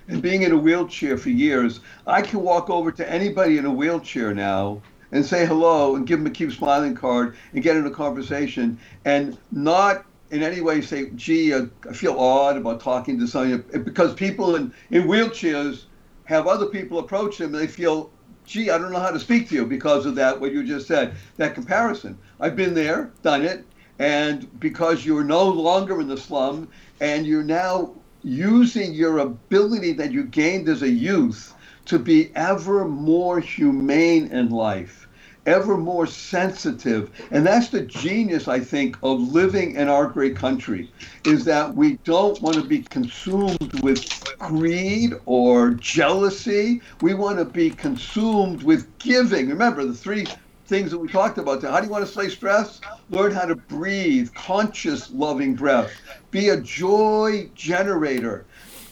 And 0.07 0.21
being 0.21 0.43
in 0.43 0.51
a 0.51 0.57
wheelchair 0.57 1.17
for 1.17 1.29
years, 1.29 1.79
I 2.05 2.21
can 2.21 2.41
walk 2.41 2.69
over 2.69 2.91
to 2.91 3.09
anybody 3.09 3.57
in 3.57 3.65
a 3.65 3.71
wheelchair 3.71 4.33
now 4.33 4.81
and 5.11 5.25
say 5.25 5.45
hello 5.45 5.95
and 5.95 6.05
give 6.05 6.19
them 6.19 6.27
a 6.27 6.29
keep 6.29 6.51
smiling 6.51 6.93
card 6.93 7.37
and 7.53 7.63
get 7.63 7.77
in 7.77 7.87
a 7.87 7.91
conversation 7.91 8.77
and 9.05 9.37
not 9.51 10.05
in 10.29 10.43
any 10.43 10.59
way 10.59 10.81
say, 10.81 11.09
gee, 11.15 11.55
I, 11.55 11.67
feel 11.93 12.19
odd 12.19 12.57
about 12.57 12.81
talking 12.81 13.17
to 13.19 13.27
someone 13.27 13.63
because 13.83 14.13
people 14.13 14.55
in, 14.55 14.73
in 14.91 15.03
wheelchairs 15.03 15.85
have 16.25 16.47
other 16.47 16.65
people 16.65 16.99
approach 16.99 17.37
them 17.37 17.53
and 17.53 17.63
they 17.63 17.67
feel, 17.67 18.11
gee, 18.45 18.69
I 18.69 18.77
don't 18.77 18.91
know 18.91 18.99
how 18.99 19.11
to 19.11 19.19
speak 19.19 19.47
to 19.49 19.55
you 19.55 19.65
because 19.65 20.05
of 20.05 20.15
that, 20.15 20.39
what 20.39 20.51
you 20.51 20.63
just 20.63 20.87
said, 20.87 21.15
that 21.37 21.55
comparison. 21.55 22.17
I've 22.39 22.57
been 22.57 22.73
there, 22.73 23.11
done 23.23 23.45
it, 23.45 23.63
and 23.99 24.59
because 24.59 25.05
you're 25.05 25.23
no 25.23 25.47
longer 25.47 26.01
in 26.01 26.07
the 26.07 26.17
slum 26.17 26.67
and 26.99 27.25
you're 27.25 27.43
now 27.43 27.93
using 28.23 28.93
your 28.93 29.19
ability 29.19 29.93
that 29.93 30.11
you 30.11 30.23
gained 30.23 30.67
as 30.67 30.81
a 30.81 30.89
youth 30.89 31.53
to 31.85 31.99
be 31.99 32.35
ever 32.35 32.87
more 32.87 33.39
humane 33.39 34.27
in 34.31 34.49
life, 34.49 35.07
ever 35.45 35.77
more 35.77 36.07
sensitive. 36.07 37.11
And 37.29 37.45
that's 37.45 37.69
the 37.69 37.81
genius, 37.81 38.47
I 38.47 38.59
think, 38.59 38.97
of 39.03 39.19
living 39.19 39.75
in 39.75 39.87
our 39.87 40.07
great 40.07 40.35
country, 40.35 40.91
is 41.23 41.45
that 41.45 41.75
we 41.75 41.97
don't 42.03 42.41
want 42.41 42.57
to 42.57 42.63
be 42.63 42.81
consumed 42.81 43.71
with 43.83 44.09
greed 44.39 45.13
or 45.25 45.71
jealousy. 45.71 46.81
We 47.01 47.13
want 47.13 47.37
to 47.37 47.45
be 47.45 47.69
consumed 47.69 48.63
with 48.63 48.97
giving. 48.97 49.49
Remember 49.49 49.85
the 49.85 49.93
three 49.93 50.25
things 50.67 50.91
that 50.91 50.97
we 50.97 51.07
talked 51.07 51.37
about. 51.37 51.61
How 51.61 51.79
do 51.79 51.85
you 51.85 51.91
want 51.91 52.05
to 52.05 52.11
slay 52.11 52.29
stress? 52.29 52.81
Learn 53.09 53.31
how 53.31 53.45
to 53.45 53.55
breathe, 53.55 54.33
conscious, 54.33 55.11
loving 55.11 55.55
breath. 55.55 55.91
Be 56.31 56.49
a 56.49 56.57
joy 56.59 57.49
generator. 57.55 58.45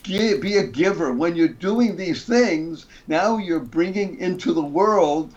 Be 0.04 0.56
a 0.56 0.66
giver. 0.66 1.12
When 1.12 1.34
you're 1.34 1.48
doing 1.48 1.96
these 1.96 2.24
things, 2.24 2.86
now 3.08 3.38
you're 3.38 3.60
bringing 3.60 4.18
into 4.18 4.52
the 4.52 4.62
world 4.62 5.32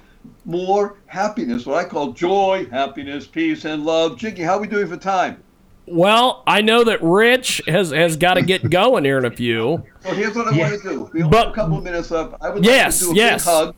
more 0.45 0.97
happiness, 1.08 1.65
what 1.65 1.78
I 1.78 1.88
call 1.88 2.12
joy, 2.12 2.67
happiness, 2.69 3.26
peace, 3.28 3.65
and 3.65 3.86
love. 3.86 4.17
Jiggy, 4.17 4.43
how 4.43 4.56
are 4.58 4.62
we 4.62 4.67
doing 4.67 4.88
for 4.88 4.97
time? 4.97 5.41
Well, 5.86 6.43
I 6.45 6.60
know 6.62 6.84
that 6.84 7.02
Rich 7.02 7.62
has 7.67 7.91
has 7.91 8.17
got 8.17 8.34
to 8.34 8.41
get 8.41 8.69
going 8.69 9.06
here 9.06 9.17
in 9.19 9.26
a 9.26 9.32
few. 9.32 9.84
So 10.02 10.13
here's 10.13 10.36
what 10.36 10.47
I 10.54 10.58
want 10.58 10.82
to 10.82 10.89
do. 10.89 11.10
We 11.13 11.21
only 11.23 11.32
But- 11.32 11.45
have 11.45 11.54
a 11.54 11.56
couple 11.56 11.78
of 11.78 11.84
minutes 11.86 12.12
left. 12.12 12.34
I 12.41 12.50
would 12.50 12.65
Yes, 12.65 13.02
like 13.02 13.10
to 13.10 13.15
do 13.15 13.21
a 13.21 13.23
yes. 13.23 13.45
big 13.45 13.54
hug. 13.54 13.76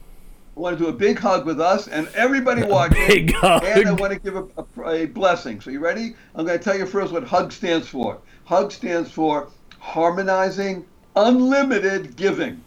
I 0.60 0.62
want 0.62 0.76
to 0.78 0.84
do 0.84 0.90
a 0.90 0.92
big 0.92 1.18
hug 1.18 1.46
with 1.46 1.58
us 1.58 1.88
and 1.88 2.06
everybody 2.08 2.62
watching. 2.62 3.06
big 3.06 3.32
hug. 3.32 3.64
And 3.64 3.88
I 3.88 3.92
want 3.92 4.12
to 4.12 4.18
give 4.18 4.36
a, 4.36 4.46
a, 4.82 4.90
a 4.90 5.06
blessing. 5.06 5.58
So 5.58 5.70
you 5.70 5.80
ready? 5.80 6.14
I'm 6.34 6.44
going 6.44 6.58
to 6.58 6.62
tell 6.62 6.76
you 6.76 6.84
first 6.84 7.14
what 7.14 7.24
HUG 7.24 7.50
stands 7.50 7.88
for. 7.88 8.18
HUG 8.44 8.70
stands 8.70 9.10
for 9.10 9.48
Harmonizing 9.78 10.84
Unlimited 11.16 12.14
Giving. 12.14 12.62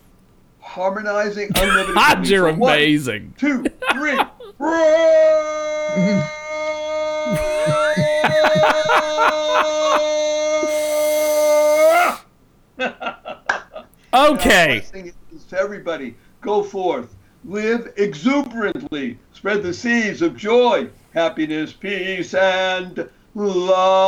Harmonizing 0.60 1.52
Unlimited 1.56 1.96
Giving. 2.10 2.24
you're 2.26 2.50
So 2.50 2.64
amazing. 2.64 3.36
two, 3.38 3.64
three. 3.92 4.20
Okay. 14.16 14.84
To 15.50 15.60
everybody. 15.60 16.16
Go 16.42 16.64
forth. 16.64 17.16
Live 17.46 17.92
exuberantly. 17.98 19.20
Spread 19.34 19.64
the 19.64 19.74
seeds 19.74 20.22
of 20.22 20.38
joy, 20.38 20.90
happiness, 21.14 21.74
peace, 21.74 22.34
and 22.34 23.10
love. 23.36 24.08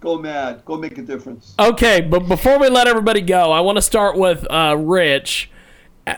Go 0.00 0.18
mad. 0.18 0.64
Go 0.64 0.76
make 0.78 0.96
a 0.96 1.02
difference. 1.02 1.54
Okay, 1.58 2.00
but 2.00 2.20
before 2.20 2.58
we 2.58 2.70
let 2.70 2.86
everybody 2.86 3.20
go, 3.20 3.52
I 3.52 3.60
want 3.60 3.76
to 3.76 3.82
start 3.82 4.16
with 4.16 4.46
uh, 4.50 4.76
Rich. 4.78 5.50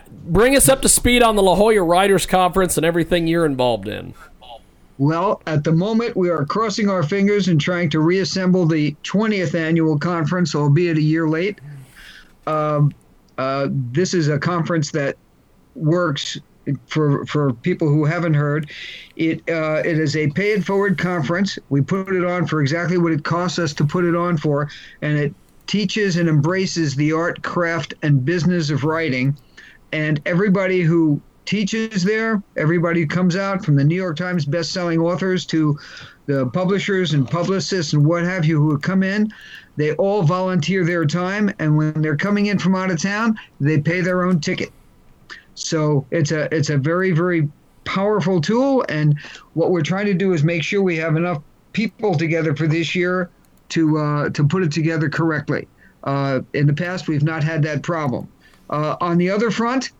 Bring 0.09 0.55
us 0.55 0.69
up 0.69 0.81
to 0.83 0.89
speed 0.89 1.21
on 1.23 1.35
the 1.35 1.43
La 1.43 1.55
Jolla 1.55 1.81
Writers 1.81 2.25
Conference 2.25 2.77
and 2.77 2.85
everything 2.85 3.27
you're 3.27 3.45
involved 3.45 3.87
in. 3.87 4.13
Well, 4.97 5.41
at 5.45 5.63
the 5.63 5.71
moment, 5.71 6.17
we 6.17 6.29
are 6.29 6.45
crossing 6.45 6.89
our 6.89 7.03
fingers 7.03 7.47
and 7.47 7.61
trying 7.61 7.89
to 7.91 7.99
reassemble 7.99 8.65
the 8.65 8.95
20th 9.03 9.53
annual 9.53 9.97
conference, 9.99 10.55
albeit 10.55 10.97
a 10.97 11.01
year 11.01 11.27
late. 11.27 11.59
Um, 12.47 12.91
uh, 13.37 13.67
this 13.71 14.13
is 14.13 14.27
a 14.27 14.39
conference 14.39 14.91
that 14.91 15.17
works 15.75 16.39
for 16.87 17.25
for 17.27 17.53
people 17.53 17.87
who 17.87 18.05
haven't 18.05 18.33
heard. 18.33 18.71
It 19.15 19.41
uh, 19.49 19.81
it 19.85 19.99
is 19.99 20.15
a 20.15 20.29
pay 20.31 20.51
it 20.51 20.65
forward 20.65 20.97
conference. 20.97 21.59
We 21.69 21.81
put 21.81 22.13
it 22.13 22.25
on 22.25 22.47
for 22.47 22.61
exactly 22.61 22.97
what 22.97 23.11
it 23.11 23.23
costs 23.23 23.59
us 23.59 23.73
to 23.75 23.85
put 23.85 24.03
it 24.03 24.15
on 24.15 24.37
for, 24.37 24.69
and 25.01 25.17
it 25.17 25.33
teaches 25.67 26.17
and 26.17 26.27
embraces 26.27 26.95
the 26.95 27.11
art, 27.13 27.43
craft, 27.43 27.93
and 28.01 28.25
business 28.25 28.69
of 28.69 28.83
writing. 28.83 29.37
And 29.91 30.21
everybody 30.25 30.81
who 30.81 31.21
teaches 31.47 32.03
there, 32.03 32.43
everybody 32.57 33.05
comes 33.05 33.35
out 33.35 33.65
from 33.65 33.75
the 33.75 33.83
New 33.83 33.95
York 33.95 34.17
Times 34.17 34.45
best-selling 34.45 34.99
authors 34.99 35.45
to 35.47 35.79
the 36.27 36.45
publishers 36.47 37.13
and 37.13 37.27
publicists 37.27 37.93
and 37.93 38.05
what 38.05 38.23
have 38.23 38.45
you 38.45 38.61
who 38.61 38.77
come 38.77 39.01
in, 39.01 39.33
they 39.77 39.93
all 39.93 40.23
volunteer 40.23 40.83
their 40.83 41.05
time, 41.05 41.51
and 41.59 41.75
when 41.77 42.01
they're 42.01 42.17
coming 42.17 42.47
in 42.47 42.59
from 42.59 42.75
out 42.75 42.91
of 42.91 43.01
town, 43.01 43.39
they 43.61 43.79
pay 43.79 44.01
their 44.01 44.23
own 44.25 44.39
ticket. 44.39 44.71
So 45.55 46.05
it's 46.11 46.31
a 46.31 46.53
it's 46.53 46.69
a 46.69 46.77
very 46.77 47.11
very 47.11 47.49
powerful 47.85 48.41
tool, 48.41 48.85
and 48.89 49.17
what 49.53 49.71
we're 49.71 49.81
trying 49.81 50.05
to 50.07 50.13
do 50.13 50.33
is 50.33 50.43
make 50.43 50.63
sure 50.63 50.81
we 50.81 50.97
have 50.97 51.15
enough 51.15 51.41
people 51.73 52.15
together 52.15 52.55
for 52.55 52.67
this 52.67 52.93
year 52.93 53.29
to 53.69 53.97
uh, 53.97 54.29
to 54.29 54.45
put 54.45 54.63
it 54.63 54.71
together 54.71 55.09
correctly. 55.09 55.67
Uh, 56.03 56.41
in 56.53 56.67
the 56.67 56.73
past, 56.73 57.07
we've 57.07 57.23
not 57.23 57.43
had 57.43 57.63
that 57.63 57.83
problem. 57.83 58.27
Uh, 58.69 58.97
on 58.99 59.17
the 59.17 59.29
other 59.29 59.49
front, 59.49 59.91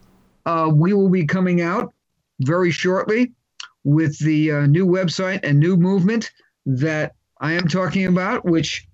uh, 0.47 0.71
we 0.73 0.93
will 0.93 1.10
be 1.10 1.25
coming 1.25 1.62
out 1.62 1.93
very 2.39 2.71
shortly 2.71 3.33
with 3.83 4.17
the 4.19 4.51
uh, 4.51 4.65
new 4.65 4.86
website 4.88 5.41
and 5.43 5.60
new 5.60 5.75
movement 5.75 6.31
that 6.65 7.15
I 7.41 7.51
am 7.51 7.67
talking 7.67 8.07
about, 8.07 8.45
which 8.45 8.88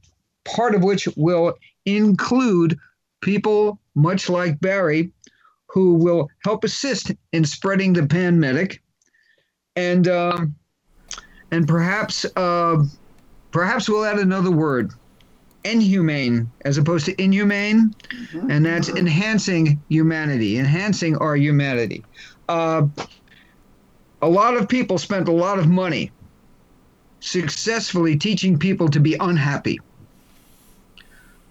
part 0.45 0.73
of 0.73 0.83
which 0.83 1.07
will 1.15 1.53
include 1.85 2.77
people 3.21 3.79
much 3.95 4.29
like 4.29 4.59
Barry 4.59 5.11
who 5.67 5.93
will 5.93 6.27
help 6.43 6.63
assist 6.63 7.11
in 7.31 7.45
spreading 7.45 7.93
the 7.93 8.01
panmedic 8.01 8.79
and 9.75 10.07
um, 10.07 10.55
and 11.51 11.67
perhaps 11.67 12.25
uh, 12.35 12.83
perhaps 13.51 13.87
we'll 13.87 14.05
add 14.05 14.19
another 14.19 14.51
word 14.51 14.91
inhumane 15.63 16.51
as 16.65 16.77
opposed 16.77 17.05
to 17.05 17.21
inhumane 17.21 17.95
and 18.49 18.65
that's 18.65 18.89
enhancing 18.89 19.81
humanity 19.89 20.57
enhancing 20.57 21.15
our 21.17 21.35
humanity. 21.35 22.03
Uh, 22.49 22.87
a 24.21 24.29
lot 24.29 24.55
of 24.55 24.67
people 24.67 24.97
spent 24.97 25.27
a 25.27 25.31
lot 25.31 25.59
of 25.59 25.67
money 25.67 26.11
successfully 27.19 28.17
teaching 28.17 28.57
people 28.59 28.89
to 28.89 28.99
be 28.99 29.15
unhappy. 29.19 29.79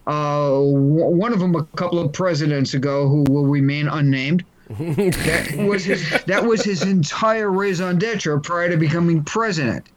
Uh, 0.07 0.49
w- 0.51 1.07
one 1.07 1.33
of 1.33 1.39
them 1.39 1.55
a 1.55 1.65
couple 1.77 1.99
of 1.99 2.13
presidents 2.13 2.75
ago 2.75 3.09
who 3.09 3.25
will 3.31 3.47
remain 3.47 3.89
unnamed. 3.89 4.45
That 4.69 5.55
was 5.69 5.85
his 5.85 6.09
that 6.27 6.45
was 6.45 6.63
his 6.65 6.83
entire 6.83 7.51
raison 7.51 7.99
d'etre 7.99 8.41
prior 8.41 8.71
to 8.71 8.77
becoming 8.77 9.23
president. 9.23 9.89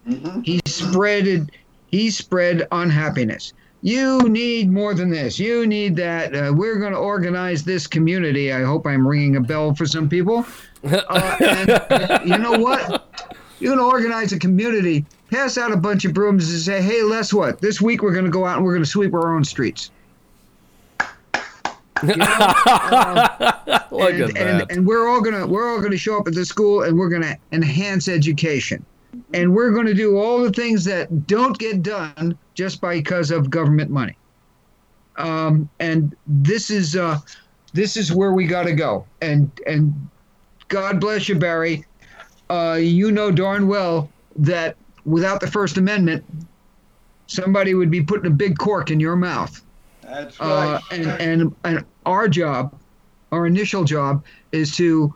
He 0.43 0.59
spread 0.65 1.49
he 1.87 2.09
spread 2.09 2.67
unhappiness 2.71 3.53
you 3.85 4.17
need 4.29 4.71
more 4.71 4.95
than 4.95 5.11
this. 5.11 5.37
You 5.37 5.67
need 5.67 5.95
that. 5.97 6.35
Uh, 6.35 6.51
we're 6.51 6.79
going 6.79 6.93
to 6.93 6.97
organize 6.97 7.63
this 7.63 7.85
community. 7.85 8.51
I 8.51 8.63
hope 8.63 8.87
i'm 8.87 9.07
ringing 9.07 9.35
a 9.35 9.41
bell 9.41 9.75
for 9.75 9.85
some 9.85 10.09
people. 10.09 10.43
Uh, 10.83 11.37
and, 11.39 11.69
uh, 11.69 12.19
you 12.23 12.37
know 12.37 12.59
what? 12.59 13.07
You're 13.59 13.75
going 13.75 13.87
to 13.87 13.91
organize 13.91 14.31
a 14.33 14.39
community 14.39 15.05
pass 15.29 15.57
out 15.57 15.71
a 15.71 15.77
bunch 15.77 16.05
of 16.05 16.13
brooms 16.13 16.49
and 16.51 16.61
say 16.61 16.81
hey 16.81 17.07
guess 17.09 17.33
what? 17.33 17.59
This 17.59 17.81
week 17.81 18.01
we're 18.01 18.13
going 18.13 18.25
to 18.25 18.31
go 18.31 18.45
out 18.45 18.57
and 18.57 18.65
we're 18.65 18.73
going 18.73 18.83
to 18.83 18.89
sweep 18.89 19.13
our 19.13 19.35
own 19.35 19.43
streets. 19.43 19.91
You 22.03 22.15
know, 22.17 22.25
uh, 22.27 23.77
and, 23.91 24.37
and, 24.37 24.71
and 24.71 24.85
we're 24.85 25.07
all 25.07 25.21
gonna 25.21 25.47
we're 25.47 25.71
all 25.71 25.81
gonna 25.81 25.95
show 25.95 26.19
up 26.19 26.27
at 26.27 26.33
the 26.33 26.45
school 26.45 26.83
and 26.83 26.97
we're 26.97 27.09
gonna 27.09 27.37
enhance 27.51 28.07
education. 28.07 28.85
And 29.33 29.55
we're 29.55 29.71
going 29.71 29.85
to 29.85 29.93
do 29.93 30.17
all 30.17 30.43
the 30.43 30.51
things 30.51 30.83
that 30.85 31.25
don't 31.25 31.57
get 31.57 31.81
done 31.81 32.37
just 32.55 32.81
because 32.81 33.29
of 33.31 33.49
government 33.49 33.91
money 33.91 34.17
um, 35.17 35.69
and 35.79 36.15
this 36.27 36.69
is 36.69 36.95
uh, 36.95 37.19
this 37.73 37.95
is 37.95 38.11
where 38.11 38.33
we 38.33 38.47
got 38.47 38.63
to 38.63 38.73
go 38.73 39.05
and 39.21 39.51
and 39.67 39.93
god 40.67 40.99
bless 40.99 41.29
you 41.29 41.35
barry 41.35 41.85
uh, 42.49 42.77
you 42.79 43.11
know 43.11 43.31
darn 43.31 43.67
well 43.67 44.09
that 44.35 44.75
without 45.05 45.39
the 45.39 45.47
first 45.47 45.77
amendment 45.77 46.23
somebody 47.27 47.73
would 47.73 47.91
be 47.91 48.01
putting 48.01 48.27
a 48.27 48.33
big 48.33 48.57
cork 48.57 48.91
in 48.91 48.99
your 48.99 49.15
mouth 49.15 49.61
That's 50.01 50.39
uh, 50.39 50.81
right. 50.81 50.99
and, 50.99 51.21
and 51.21 51.55
and 51.63 51.85
our 52.05 52.27
job, 52.27 52.73
our 53.31 53.47
initial 53.47 53.83
job, 53.83 54.23
is 54.51 54.75
to 54.77 55.13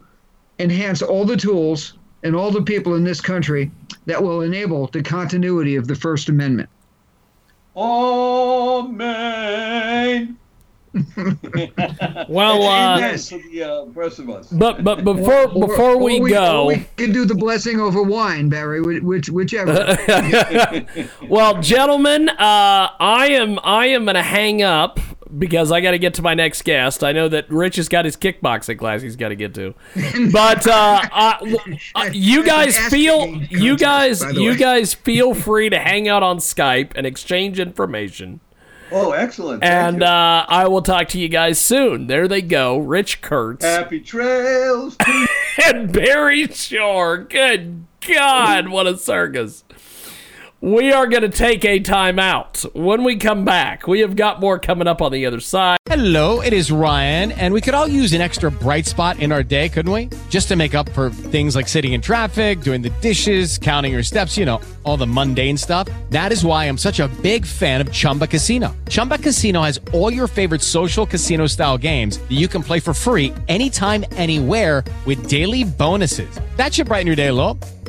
enhance 0.57 1.01
all 1.01 1.25
the 1.25 1.37
tools 1.37 1.93
and 2.23 2.35
all 2.35 2.51
the 2.51 2.61
people 2.61 2.95
in 2.95 3.03
this 3.03 3.21
country 3.21 3.71
that 4.05 4.21
will 4.21 4.41
enable 4.41 4.87
the 4.87 5.01
continuity 5.01 5.75
of 5.75 5.87
the 5.87 5.95
First 5.95 6.29
Amendment. 6.29 6.69
Amen. 7.75 9.05
Well, 12.27 12.63
uh, 12.63 12.99
Amen 12.99 13.29
to 13.29 13.37
the 13.51 13.63
uh, 13.63 13.85
rest 13.93 14.19
of 14.19 14.29
us. 14.29 14.47
but 14.47 14.83
but 14.83 15.03
before 15.03 15.47
Or- 15.49 15.67
before 15.67 15.91
or 15.91 15.97
we 15.97 16.19
or 16.19 16.29
go, 16.29 16.65
we 16.65 16.85
can 16.97 17.11
do 17.11 17.25
the 17.25 17.35
blessing 17.35 17.79
over 17.79 18.01
wine, 18.01 18.49
Barry, 18.49 18.81
which 18.81 19.29
whichever. 19.29 19.97
well, 21.29 21.61
gentlemen, 21.61 22.29
uh, 22.29 22.35
I 22.99 23.27
am 23.31 23.59
I 23.63 23.87
am 23.87 24.05
gonna 24.05 24.23
hang 24.23 24.61
up 24.63 24.99
because 25.37 25.71
I 25.71 25.81
got 25.81 25.91
to 25.91 25.99
get 25.99 26.13
to 26.15 26.21
my 26.21 26.33
next 26.33 26.63
guest. 26.63 27.03
I 27.03 27.11
know 27.11 27.27
that 27.29 27.49
Rich 27.49 27.75
has 27.75 27.87
got 27.89 28.05
his 28.05 28.17
kickboxing 28.17 28.77
class 28.79 29.01
he's 29.01 29.15
got 29.15 29.29
to 29.29 29.35
get 29.35 29.53
to, 29.55 29.73
but 30.31 30.65
uh, 30.67 31.01
uh, 31.11 31.37
w- 31.39 31.77
uh, 31.95 32.09
you 32.11 32.43
guys 32.45 32.77
feel 32.89 33.27
me 33.27 33.47
you 33.51 33.77
guys 33.77 34.23
you 34.33 34.51
way. 34.51 34.57
guys 34.57 34.93
feel 34.93 35.33
free 35.33 35.69
to 35.69 35.79
hang 35.79 36.07
out 36.07 36.23
on 36.23 36.37
Skype 36.37 36.91
and 36.95 37.05
exchange 37.05 37.59
information. 37.59 38.39
Oh, 38.91 39.11
excellent. 39.11 39.61
Thank 39.61 39.71
And 39.71 40.03
uh, 40.03 40.45
I 40.47 40.67
will 40.67 40.81
talk 40.81 41.09
to 41.09 41.19
you 41.19 41.29
guys 41.29 41.59
soon. 41.59 42.07
There 42.07 42.27
they 42.27 42.41
go, 42.41 42.77
Rich 42.79 43.21
Kurtz 43.21 43.63
Happy 43.63 43.99
trails 43.99 44.97
to 44.97 45.27
and 45.65 45.93
Barry 45.93 46.47
Shore. 46.47 47.19
Good 47.19 47.85
God, 48.01 48.69
what 48.69 48.87
a 48.87 48.97
circus. 48.97 49.63
We 50.61 50.91
are 50.91 51.07
going 51.07 51.21
to 51.21 51.29
take 51.29 51.63
a 51.63 51.79
timeout. 51.79 52.75
When 52.75 53.05
we 53.05 53.15
come 53.15 53.45
back, 53.45 53.87
we 53.87 54.01
have 54.01 54.17
got 54.17 54.41
more 54.41 54.59
coming 54.59 54.89
up 54.89 55.01
on 55.01 55.13
the 55.13 55.25
other 55.25 55.39
side. 55.39 55.77
Hello, 55.85 56.41
it 56.41 56.51
is 56.51 56.69
Ryan, 56.69 57.31
and 57.31 57.53
we 57.53 57.61
could 57.61 57.73
all 57.73 57.87
use 57.87 58.11
an 58.11 58.19
extra 58.19 58.51
bright 58.51 58.85
spot 58.85 59.19
in 59.19 59.31
our 59.31 59.41
day, 59.41 59.69
couldn't 59.69 59.91
we? 59.93 60.09
Just 60.29 60.49
to 60.49 60.57
make 60.57 60.75
up 60.75 60.89
for 60.89 61.11
things 61.11 61.55
like 61.55 61.69
sitting 61.69 61.93
in 61.93 62.01
traffic, 62.01 62.59
doing 62.59 62.81
the 62.81 62.89
dishes, 62.99 63.57
counting 63.57 63.93
your 63.93 64.03
steps, 64.03 64.37
you 64.37 64.45
know, 64.45 64.59
all 64.83 64.97
the 64.97 65.07
mundane 65.07 65.55
stuff. 65.55 65.87
That 66.09 66.33
is 66.33 66.43
why 66.43 66.65
I'm 66.65 66.77
such 66.77 66.99
a 66.99 67.07
big 67.21 67.45
fan 67.45 67.79
of 67.79 67.89
Chumba 67.93 68.27
Casino. 68.27 68.75
Chumba 68.89 69.17
Casino 69.17 69.61
has 69.61 69.79
all 69.93 70.11
your 70.11 70.27
favorite 70.27 70.61
social 70.61 71.05
casino 71.05 71.47
style 71.47 71.77
games 71.77 72.17
that 72.17 72.35
you 72.35 72.49
can 72.49 72.63
play 72.63 72.81
for 72.81 72.93
free 72.93 73.33
anytime, 73.47 74.03
anywhere 74.11 74.83
with 75.05 75.29
daily 75.29 75.63
bonuses. 75.63 76.37
That 76.57 76.73
should 76.73 76.87
brighten 76.87 77.07
your 77.07 77.15
day 77.15 77.27
a 77.27 77.33
little. 77.33 77.57